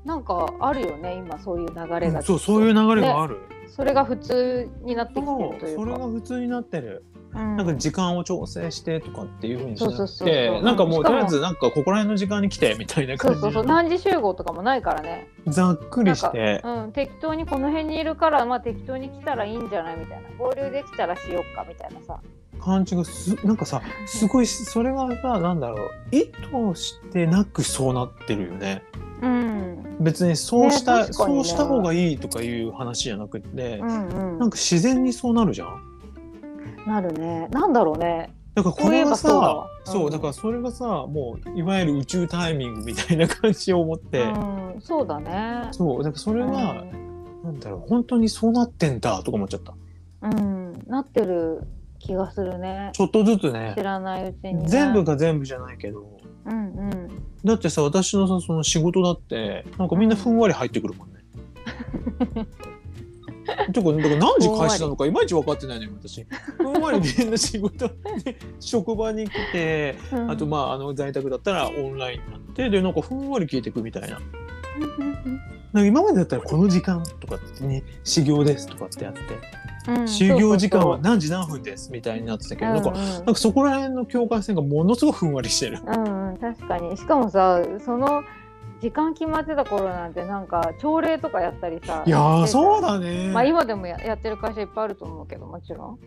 [0.06, 2.00] なんかあるよね今そういう流う。
[2.00, 3.38] れが、うんそうそういう流れがある。
[3.68, 5.84] それが普通になってきてそうるというか。
[5.84, 7.04] それが普通になってる。
[7.34, 7.58] うん。
[7.58, 15.28] なんか時間を調整してとかっていうふうにしなそうそうそうくてそうなんかもうとりあえずなんかここら辺の時間に来てみたいなそうそうそう感じの何時集合とかもないからね。
[15.48, 16.62] ざっくりして。
[16.64, 20.30] うん、適当にこの辺にいるから、まあ、適当に来たらいいんじゃないみたいな。
[20.38, 22.20] 合流できたらしよっかみたいなさ。
[22.60, 25.90] 感じがすなんかさすごいそれがさなんだろう。
[26.12, 26.26] 意
[26.74, 28.84] 図してなくそうなってるよね。
[29.22, 29.98] うん。
[30.00, 31.14] 別にそうした、ねね。
[31.14, 34.40] そうした方がいいとかいう話じゃなくて、うんうん。
[34.40, 35.82] なんか自然にそうなるじゃん。
[36.88, 37.48] なるね。
[37.52, 38.34] なんだろうね。
[38.56, 39.68] だからこれがさわ。
[39.84, 40.12] そう,、うん。
[40.12, 45.68] だからそれがさもういわゆる宇宙タイミングみたいな感じを持って、うん、そうだね。
[45.72, 46.84] そうだからそれが、
[47.44, 49.74] なんだろう本当にそうなってんだとか思っちゃった。
[50.22, 50.42] うん、う
[50.72, 50.84] ん。
[50.88, 51.62] なってる
[52.00, 52.92] 気がするね。
[52.94, 53.74] ちょっとずつね。
[53.78, 56.19] 知らないうちに、ね、全部が全部じゃないけど
[56.50, 57.10] うんうん
[57.44, 61.16] だってさ私のさその仕事だってなんかみんなふんわり入ってくるもんね。
[63.74, 66.26] てかだから何時開始なのかいまいち分かってないのよ私。
[66.58, 67.88] ふんわりみんな仕事
[68.24, 74.20] で職場に来てうんあとまああの在宅だったらオンラインになってでなんかふんわり聞いてくみたいな。
[75.74, 79.20] なんか今までだったらこの時間とかってね始業ですとかってやって
[79.88, 85.80] うん就業時間は何時何分ですみたいになってたけど、なんかそうそうなんかそこら辺の境界線がものすごくふんわりしてる。
[85.86, 86.98] うんうん、うん、確かに。
[86.98, 88.24] しかもさその
[88.82, 93.32] 時間決まってた頃なんてなんか朝礼とかやったりさいやーそうだだね。
[93.32, 96.00] まあ今でもややってる会社いっぱいあると思うけどもちろん、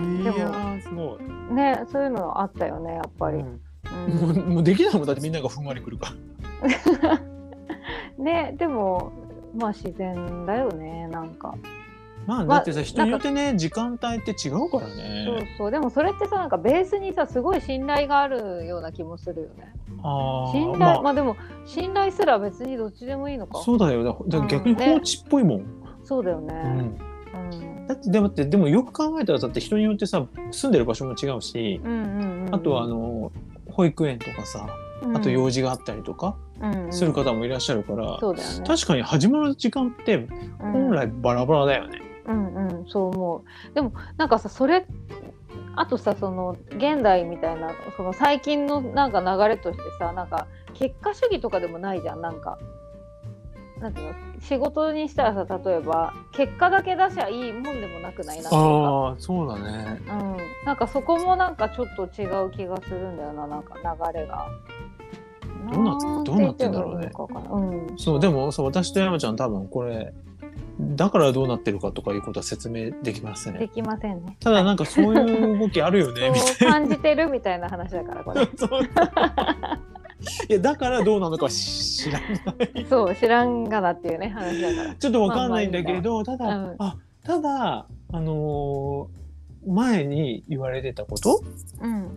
[0.00, 1.54] うん、いでもやーすごい。
[1.54, 3.60] ねそういうのあったよねやっぱり、うん。
[4.06, 4.36] うん。
[4.36, 6.12] もうもうできないもんだってみんながふんわりくるか
[7.02, 7.20] ら。
[8.20, 9.12] ねでも
[9.54, 11.54] まあ自然だよねなんか、
[12.26, 15.54] まあまあだってさ人によってね時間帯って違うからそうね。
[15.58, 15.70] そう。
[15.70, 19.72] でもそれってさなんかベースにさすごい信頼があるような気もするよね。
[20.02, 20.78] あ信頼あ。
[20.78, 23.58] まあ、までも信頼すら別にどっちでもいいのか。
[23.58, 24.24] あそうだよ。
[24.28, 24.86] だ逆にうんね。
[24.86, 25.64] 放置っぽいもん。
[26.04, 26.54] そうだよね。
[26.54, 26.78] うん。
[27.50, 27.86] うん。
[27.86, 33.32] だってでもってでもよく考えたらだって人によってさ住んでる場所も違うし、うんうんうんあとはあの
[33.68, 34.68] 保育園とかさ
[35.14, 36.36] あと用事があったりとか
[36.90, 40.28] する方もいらっしゃるから、そうだよね確かに始まる時間って
[40.58, 42.00] 本来バラバラだよね。
[42.26, 44.86] うんうんそう思うでもなんかさそれ
[45.74, 52.58] あとさその現代みたいなその最近のなんか流れとしてさなんか結果主義とかでもないじゃんなんか。
[53.80, 60.02] なんていうの仕事にしたらさ例えば結果だけ出しゃいいもんでもなくないなあそうだね。
[60.06, 60.36] うん、
[60.66, 64.48] なんかそこもなんかちょっと違う気がするんだよななんか流れが。
[65.72, 67.10] どうなっどうなってんだろうね
[67.50, 70.12] うん、そうでもそう私と山ちゃん多分これ
[70.80, 73.58] だからどうなってるかとかいうことは説明できますね。
[73.58, 74.36] できませんね。
[74.40, 78.42] ただなんかそういう動きあるよね みたいそう感じてるみたいな話だからこれ
[80.48, 82.86] いやだからどうなのかは知らない。
[82.88, 84.94] そう知らんがなっていうね話だから。
[84.94, 89.20] ちょっとわかんないんだけど、ただ、うんあただあのー
[89.66, 91.42] 前に言われてたこと？
[91.82, 92.08] うん。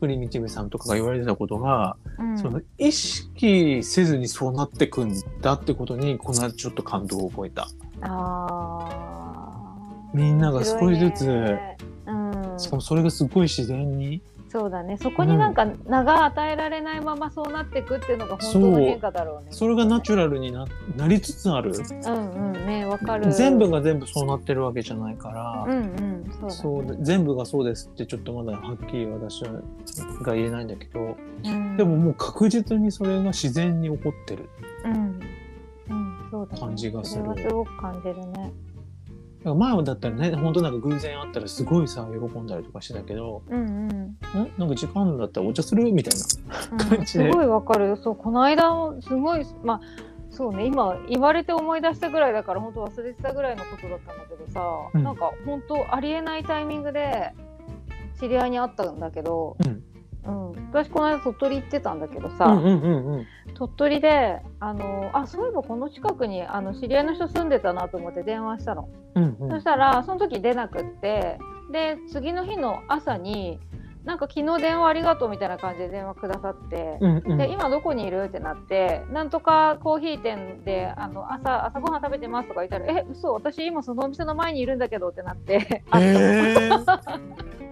[0.00, 7.68] プリミティブさんとかが言われてたことが、うん、その意識せずにそうなってくんだってことにこの間ちょっと感動を覚えた。
[8.02, 10.16] あー。
[10.16, 11.76] みんなが少しずつ、ね。
[12.06, 14.20] うん、しかもそれがすごい自然に
[14.50, 14.96] そうだね。
[14.96, 19.52] そこになんか名が与えられないままそうなっていくっていうのが本当の変化だろうね。
[19.52, 21.72] それがナチュラルにななりつつある。
[21.72, 23.32] うんうんねわかる。
[23.32, 29.52] 全部が全部そうなってるわけじゃないから、うんうんそうだ、ね、そうで全部がそうですってちょっとまだはっきり私は
[30.22, 34.48] が言えないんだけど、うん、でももう確実にそれが自然に起こってる。
[34.84, 35.20] うん。
[35.90, 37.24] うんそうだ、ね、感じがする。
[37.24, 38.52] それはすごく感じるね。
[39.42, 43.88] 前だったらね本当なんか偶然あったらすごいさ喜んだりとかしてたけどうんうん。
[43.88, 44.16] 「ん
[44.58, 46.26] なんか時間だったらお茶する?」みたいな。
[46.72, 47.30] うん、感じで。
[47.30, 47.88] すごいわかる。
[47.88, 49.80] よそうこの間もすごいまあ
[50.28, 54.62] そうね今言われて思い出したぐらいだから本当忘れてたぐらいのことだったんだけどさ、
[54.92, 55.02] うん。
[55.02, 57.32] なんか本当ありえないタイミングで
[58.18, 59.82] 知り合いに会ったんだけど、うん
[60.24, 60.52] うん。
[60.72, 63.26] 私この間鳥取行ってたんだけどさ、うんうんうんうん。
[63.54, 68.88] 鳥取であのあそういえばこの近くにあの知り合いの人住んでたなと思って電話したの。
[69.14, 69.50] うんうん。
[69.50, 71.38] そしたらその時出なくって
[71.72, 73.58] で次の日の朝に
[74.04, 77.38] なんか昨日電話ありがとうみたいな感じで電話くださって、うんうん。
[77.38, 85.84] で今どこにいるってなってなんとかコーヒー店であの朝朝ごはん食べてますとか言ったらえ嘘私今そのお店の前にいるんだけどってなって。
[85.94, 86.70] え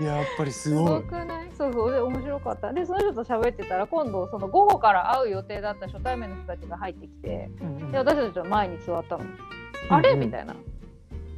[0.00, 0.84] やっぱりすすごい。
[0.84, 1.48] ごくない？
[1.56, 2.72] そうそうで面白かった。
[2.72, 7.50] でその人と喋ってたら今度その午後から会う予定だった初対面の人たちが入ってきて
[7.90, 9.24] で私たちの前に座ったの、
[9.90, 10.14] あれ？
[10.14, 10.54] みたいな。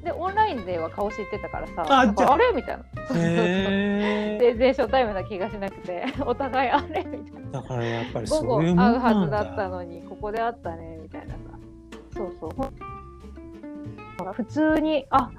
[0.05, 2.05] でオンラインでは顔知ってたからさあ
[2.37, 2.53] れ？
[2.55, 2.85] みたいな。
[3.15, 7.05] 全然初対面な気がしなくて お互いあれ？
[7.05, 7.61] みたいな。
[7.63, 9.69] だからやっぱり午後そういうもん会うはずだっただ。
[9.69, 10.99] のにここで会ったね？
[11.03, 11.39] みたいなさ。
[12.15, 12.51] そうそう。
[14.33, 15.31] 普通にあ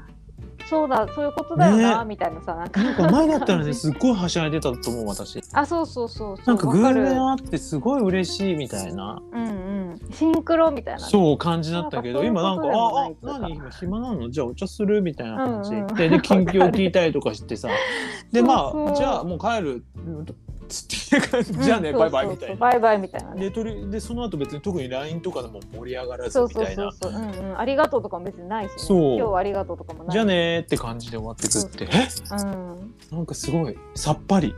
[0.70, 2.05] そうだそういうことだよな、ね。
[2.09, 2.84] みたいなさなんか。
[2.84, 5.41] なんか前だったらね すっごいはしゃいでたと思う私。
[5.53, 7.05] あそうそうそうそうなんか偶わる。
[7.07, 9.22] 然会ってすごい嬉しいみたいな。
[9.32, 9.99] うんうん。
[10.11, 11.01] シンクロみたいな。
[11.01, 13.55] ねそう感じだったけど今なんかそういうことでもないああ何？
[13.55, 14.30] 今暇なの？
[14.30, 15.01] じゃあお茶する？
[15.01, 15.72] みたいな感じ。
[15.72, 15.88] うんうん。
[15.95, 17.70] でで近況聞いたりとかしてさ。
[18.32, 18.89] でまそうそう。
[18.91, 19.84] あじゃあもう帰る。
[19.95, 20.26] うん
[20.68, 21.89] つってじゃあね？
[21.91, 21.99] うん。
[21.99, 22.55] バイバイそうそうみたいな。
[22.55, 23.41] バイバイみたいなね。
[23.41, 26.91] でとりでその後別に特に LINE とかでも盛り上がらずそうそうみたいな。
[26.91, 28.99] そうそう、うんうん、ありがとうとかも別にないし、ね、そう。
[29.18, 30.13] 今日はありがとうとかもない。
[30.13, 32.07] じゃあねーって感じで終わってくってえ？
[32.32, 34.55] うん、なんかすごいさっぱり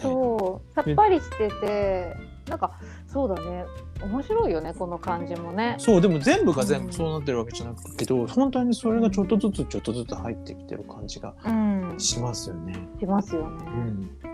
[0.00, 0.74] そう。
[0.74, 2.16] さっぱりしてて
[2.48, 3.64] なんかそうだね。
[4.02, 5.76] 面白いよねこの感じもね。
[5.78, 6.86] そうでも全部が全うん。
[6.88, 11.94] 部そうなってるわけじゃなくけど、本当にそれがちょっとずつちょっとずつ入ってきてる感じがうん。
[11.98, 12.74] しますよね。
[12.98, 14.31] しますよね、うん、うん、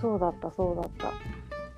[0.00, 1.12] そうだったそうだった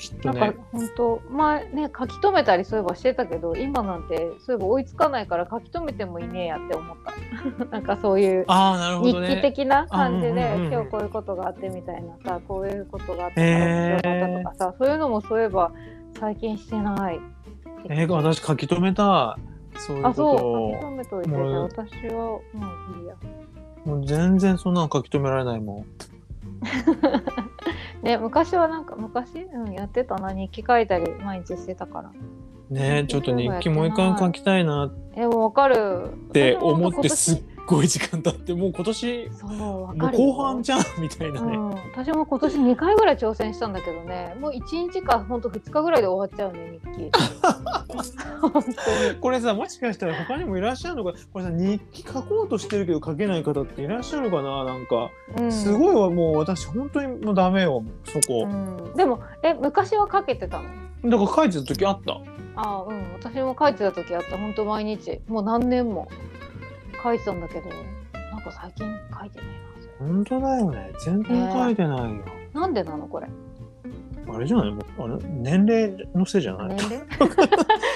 [0.01, 8.47] きっとねなんか本当前ね書き留めたりそういえばしてたけど今なんてそういえば追いつかないから書き留めてもいねえやって思った なんかそういう
[9.03, 9.12] 日。
[9.12, 15.71] 記的な感じで、あうんうん今日こういうことがあってみたいなさこういうことがあったへーから面白かったとかさ、そういうのもそういえば
[16.18, 17.21] 最近してない。
[17.89, 19.39] えー、私書き留めた
[19.77, 23.14] そういうこあそうとを書き留めといてもう私はうんいいや。
[23.85, 25.85] もう全然そんなの書き留められないもん。
[28.02, 32.12] ね昔はなんか昔、うん、やってたな日記書いたり毎日してたから。
[32.70, 36.11] ねちょっと日記もう一回書きたいなっえわかる。
[36.32, 40.11] て思って私すっごい時間経ってもう今年もそう。
[40.11, 41.56] 後半じゃんみたいなね。
[41.56, 44.36] うん、私も今年2回ぐらい挑戦したんだけどね。
[44.40, 47.11] もう1日かほんと2日ぐらいで終わっちゃうね日記。
[49.20, 51.18] これさもしかしたら他にもいらっしゃるのか。
[51.32, 55.52] これさ日記書こうとしてるけど書けない方っていらっしゃるかななんか、うん。
[55.52, 60.64] すごいわもう私本当にもうダメよそこ、うん、でもえ昔はかけてたの？
[61.11, 62.20] だから書いてた時あった。
[62.56, 63.12] あうん。
[63.14, 64.36] 私も書いてた時あった。
[64.36, 65.20] 本当毎日。
[65.28, 66.08] もう何年も
[67.03, 68.86] 書いてたんだけどなんか最近
[69.18, 69.53] 書いてないな
[69.98, 70.92] 本当だよね。
[71.05, 72.24] 全然書いてないよ、
[72.55, 73.26] なんでなのこれ？
[74.32, 74.70] あれじゃない？
[74.72, 75.14] もうあれ？
[75.28, 76.68] 年齢のせいじゃない？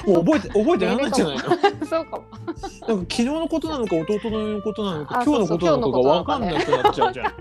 [0.07, 1.43] もう覚えて覚えてやらないんじゃないの？
[1.49, 2.25] なんか そうかも。
[2.87, 7.33] 昨日のことなのか弟のことなのかあ今日のことなのかがそうそう分かんなくなっちゃうじゃん。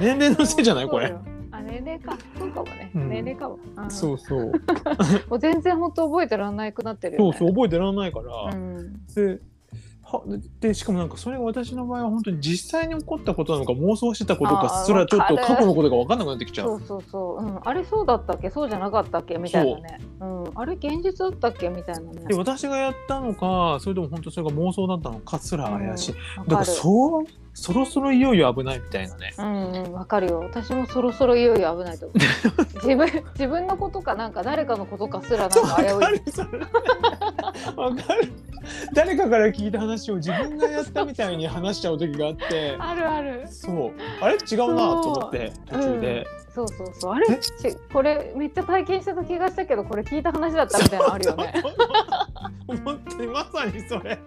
[0.00, 0.88] 年齢のせいじゃない？
[0.88, 1.14] これ。
[1.50, 2.16] あ年齢か。
[2.38, 3.08] そうかもね、うん。
[3.10, 4.52] 年齢かも、うんそうそう。
[5.28, 9.04] もう全然本当覚えてらんなくなってるよ、ね、そうそう覚えてらんないから、うん。
[9.14, 9.38] では
[10.60, 16.64] でしかもなんかそれが私の場合は本当に実際に起こったことなのか妄想してたことかすらちょっと過去のことが分かんなくなってきちゃ。
[16.64, 18.50] そううそうそう、うん、あれそうだったっけ？
[18.50, 19.36] そうじゃなかったっけ？
[19.36, 20.00] みたいなね。
[20.20, 20.24] う。
[20.24, 21.68] ん、あれ現実だったっけ？
[21.68, 22.24] みたいなね。
[22.26, 27.24] で私がやったのかそれとも本当それが妄想だったのかすら怪しい、うん、だからそう
[27.56, 29.32] そろそろいよいよ危ないみたいなね。
[29.38, 30.40] うんうんわかるよ。
[30.40, 32.18] 私もそろそろいよいよ危ないと思う。
[32.86, 35.92] 自分自分のことかなんか誰かのことかすらなんか危うい。
[35.92, 36.20] わかる
[38.02, 38.32] かる。
[38.92, 42.76] 誰かから聞いた話を自分がやったみたいに話しちゃう時があって。
[42.78, 43.46] あるある。
[43.48, 43.92] そう。
[44.20, 44.34] あれ？
[44.34, 47.14] 違うなと思って途中で、そうそうそう。
[47.14, 47.26] あれ？
[47.92, 51.52] これめっちゃ体験してた気がしたけどこれ聞いた話だったみたいなのあるよね。
[52.84, 53.26] 本当に？
[53.28, 54.18] まさにそれ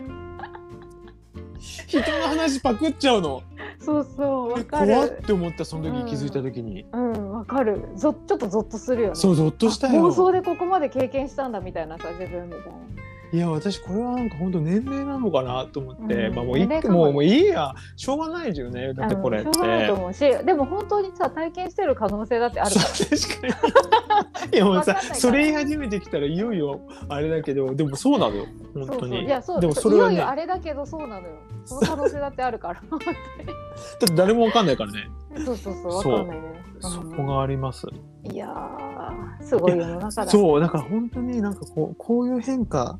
[1.59, 3.43] 人の話パクっちゃうの。
[3.79, 7.89] そうそうわか怖っるて思ったその時気づいた時に、うんわかる。
[7.95, 9.15] ぞちょっとゾッとするよね。
[9.15, 10.05] そうゾッとしたよ。
[10.05, 12.77] あ妄想でここまで経験したんだみたいなさ自分みたいな。
[13.33, 16.35] いや私これはなんか本当年齢なのかなと思って、うん。
[16.35, 16.81] まあもういいも。
[16.89, 17.73] もうもういいや。
[17.95, 18.93] しょうがないじゃんね。
[18.93, 19.99] だってこれっうんしょうがないとて。
[19.99, 20.13] 思う。
[20.13, 22.87] しでも本当にさ体験してる可能性だってあるから。
[22.87, 23.97] 確かに。
[24.53, 28.45] いやもうさそれ言い始めてきたらいよいよあれだけどでもそうなのよ
[28.85, 29.25] 本当に。
[29.25, 30.19] いやそうでもそれはいね。
[30.19, 31.35] よいよあれだけどそうなのよ。
[31.65, 32.81] その可能性だってあるから。
[32.89, 35.09] 本 だって誰もわかんないからね、
[35.45, 36.63] そうそうそうわかんないね。
[36.79, 37.87] そこがあります。
[37.87, 40.31] うんいやーすごい世の中だ。
[40.31, 42.99] そうだから本当になんかこうこういう変化。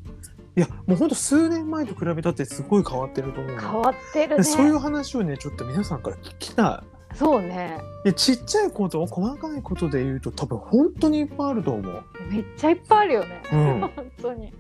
[0.56, 3.62] いやもう本当数年前と比べたってすごい変わってると思うの。
[3.62, 4.38] 変わってるね。
[4.38, 7.80] でそういう話をねちょっと皆さんから聞きたそうね。
[8.06, 12.04] いいやちっちゃいこと細かいことで言うと多分本当にいっぱいあると思う。
[12.32, 13.82] めっちゃいっぱいあるよね、うん。
[13.96, 14.54] 本当に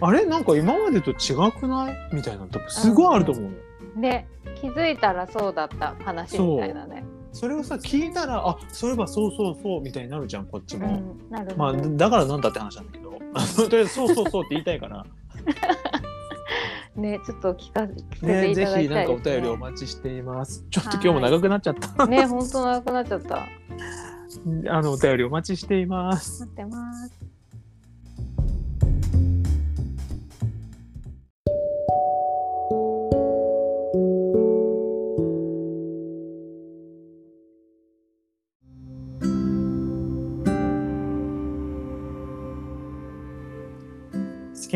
[0.00, 0.24] あれ？
[0.24, 1.96] なんか今までと違くない？
[2.12, 4.28] みたいなの多分すごいあると思うの、ね
[4.60, 7.04] 気づいたらそうだった話みたいなね。
[7.32, 11.72] それをさ聞いたらあそういえばそうそうそうみたいになるじゃんこっちも、うん、なるまあ。
[11.74, 13.10] だからなんだって話なんだけど。
[13.68, 15.04] とりあえずそうそうそうって言いたいから。
[16.96, 19.34] ね、ちょっと聞かせてねぜいただきひなんかおたいですね。
[19.34, 20.64] 便りお待ちしています。
[20.70, 23.36] ちょっと今日も長くなっちゃった、ね、本当長くなっちゃった。
[24.70, 26.40] あのお便りお待ちしています。
[26.40, 27.25] 待ってます。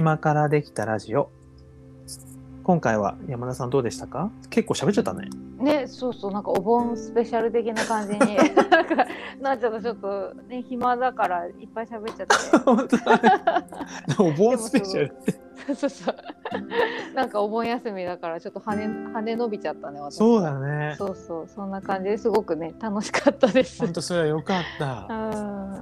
[0.01, 1.29] 隙間からできたラジオ
[2.65, 4.31] 今回は山田さんどうでしたか？
[4.49, 5.29] 結構喋っちゃったね
[5.59, 8.19] ね、そうそう、なんかお盆スペシャル的な感じに
[8.71, 9.07] なんか
[9.43, 9.83] なっちゃった。
[9.83, 12.59] ちょっとね、暇だからいっぱい喋っちゃって。
[12.65, 13.31] 本当だね
[14.19, 15.15] お盆スペシャル
[15.75, 16.15] そうそう。
[17.15, 18.77] なんかお盆休みだからちょっと羽
[19.13, 20.01] 羽伸びちゃったね。
[20.01, 23.81] 私そうだねそうそう、そんな感じですごくね、楽しかったです。
[23.81, 25.07] 本当それはよかったあ、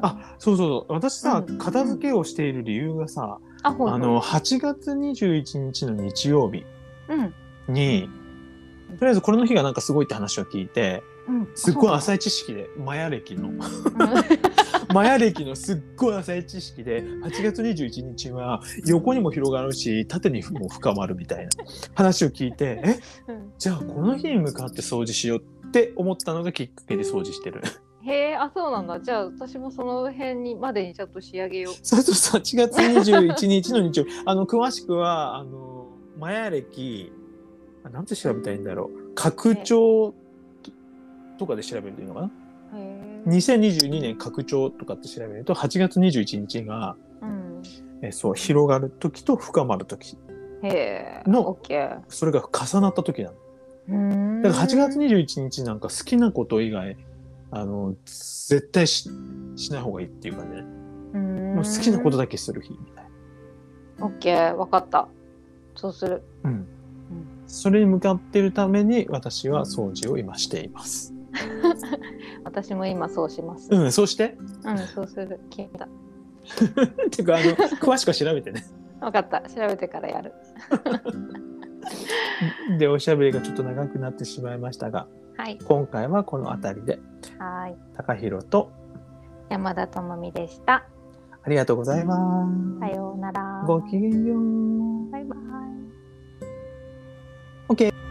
[0.02, 6.64] あそうそうそう私さ、うん片付けをしている理由がさ、あ、の8月21日の日曜日
[7.08, 7.34] うん、
[7.72, 8.08] に
[8.98, 13.52] とりあえずこれの日がなんかすごいって話を聞いてうん、すっごいあ浅い知識でマヤ歴の
[14.94, 21.50] マヤ歴のすっごい浅い知識で8月21日は横にも広がるし縦にも深まるみたいな
[21.94, 22.98] 話を聞いてえ
[23.58, 27.60] じゃあこの日に向かって掃除しようって思ったのがきっかけで掃除してる。
[28.08, 29.00] へえ、あ、そうなんだ。
[29.00, 31.74] じゃあ私もその辺にまでにちょっと仕上げよう。
[31.82, 35.88] そうそうそう8月21日の日曜日あの詳しくはあの
[36.18, 37.12] マヤ歴
[37.84, 40.14] あなんて調べたらいいんだろう拡張
[41.38, 42.26] とかで調べるといいのかな？
[42.26, 42.30] へ
[42.74, 43.22] え。
[43.26, 47.62] 2022年拡張とかって調べると8月21日がうん。
[48.02, 50.16] えそう広がる時と深まる時
[50.62, 51.30] へえ。
[51.30, 52.00] のオッケー。
[52.08, 54.42] それが重なった時なの。
[54.42, 56.96] だから8月21日なんか好きなこと以外
[57.50, 59.10] あの絶対し
[59.56, 60.62] しない方がいいっていうかね
[61.54, 63.04] もう好きなことだけする日みたい
[63.98, 64.06] な。
[64.06, 65.08] オッケー、わかった。
[65.74, 66.22] そうする。
[66.44, 66.66] うん
[67.46, 71.14] それに向かっているために私は掃除を今しています。
[72.44, 73.68] 私も今そうします。
[73.70, 74.36] うん、そうして？
[74.64, 75.40] うん、そうする。
[75.48, 75.86] 決めた。
[75.86, 75.88] っ
[77.10, 77.44] ていうか、あの、
[77.80, 78.64] 詳しくは調べてね。
[79.00, 79.40] わかった。
[79.48, 80.32] 調べてからやる。
[82.78, 85.08] で、おしゃべりがちょっと長くなってしまいましたが、
[85.38, 85.58] はい。
[85.64, 86.98] 今回はこの辺りで、
[87.38, 87.76] はい。
[87.96, 88.72] 高弘と
[89.48, 90.84] 山田智美でした。
[91.44, 92.44] ありがとうございま
[92.76, 92.80] す。
[92.80, 93.62] さようなら。
[93.64, 95.10] ごきげんよう。
[95.12, 95.38] バイバイ。
[97.68, 98.07] OK。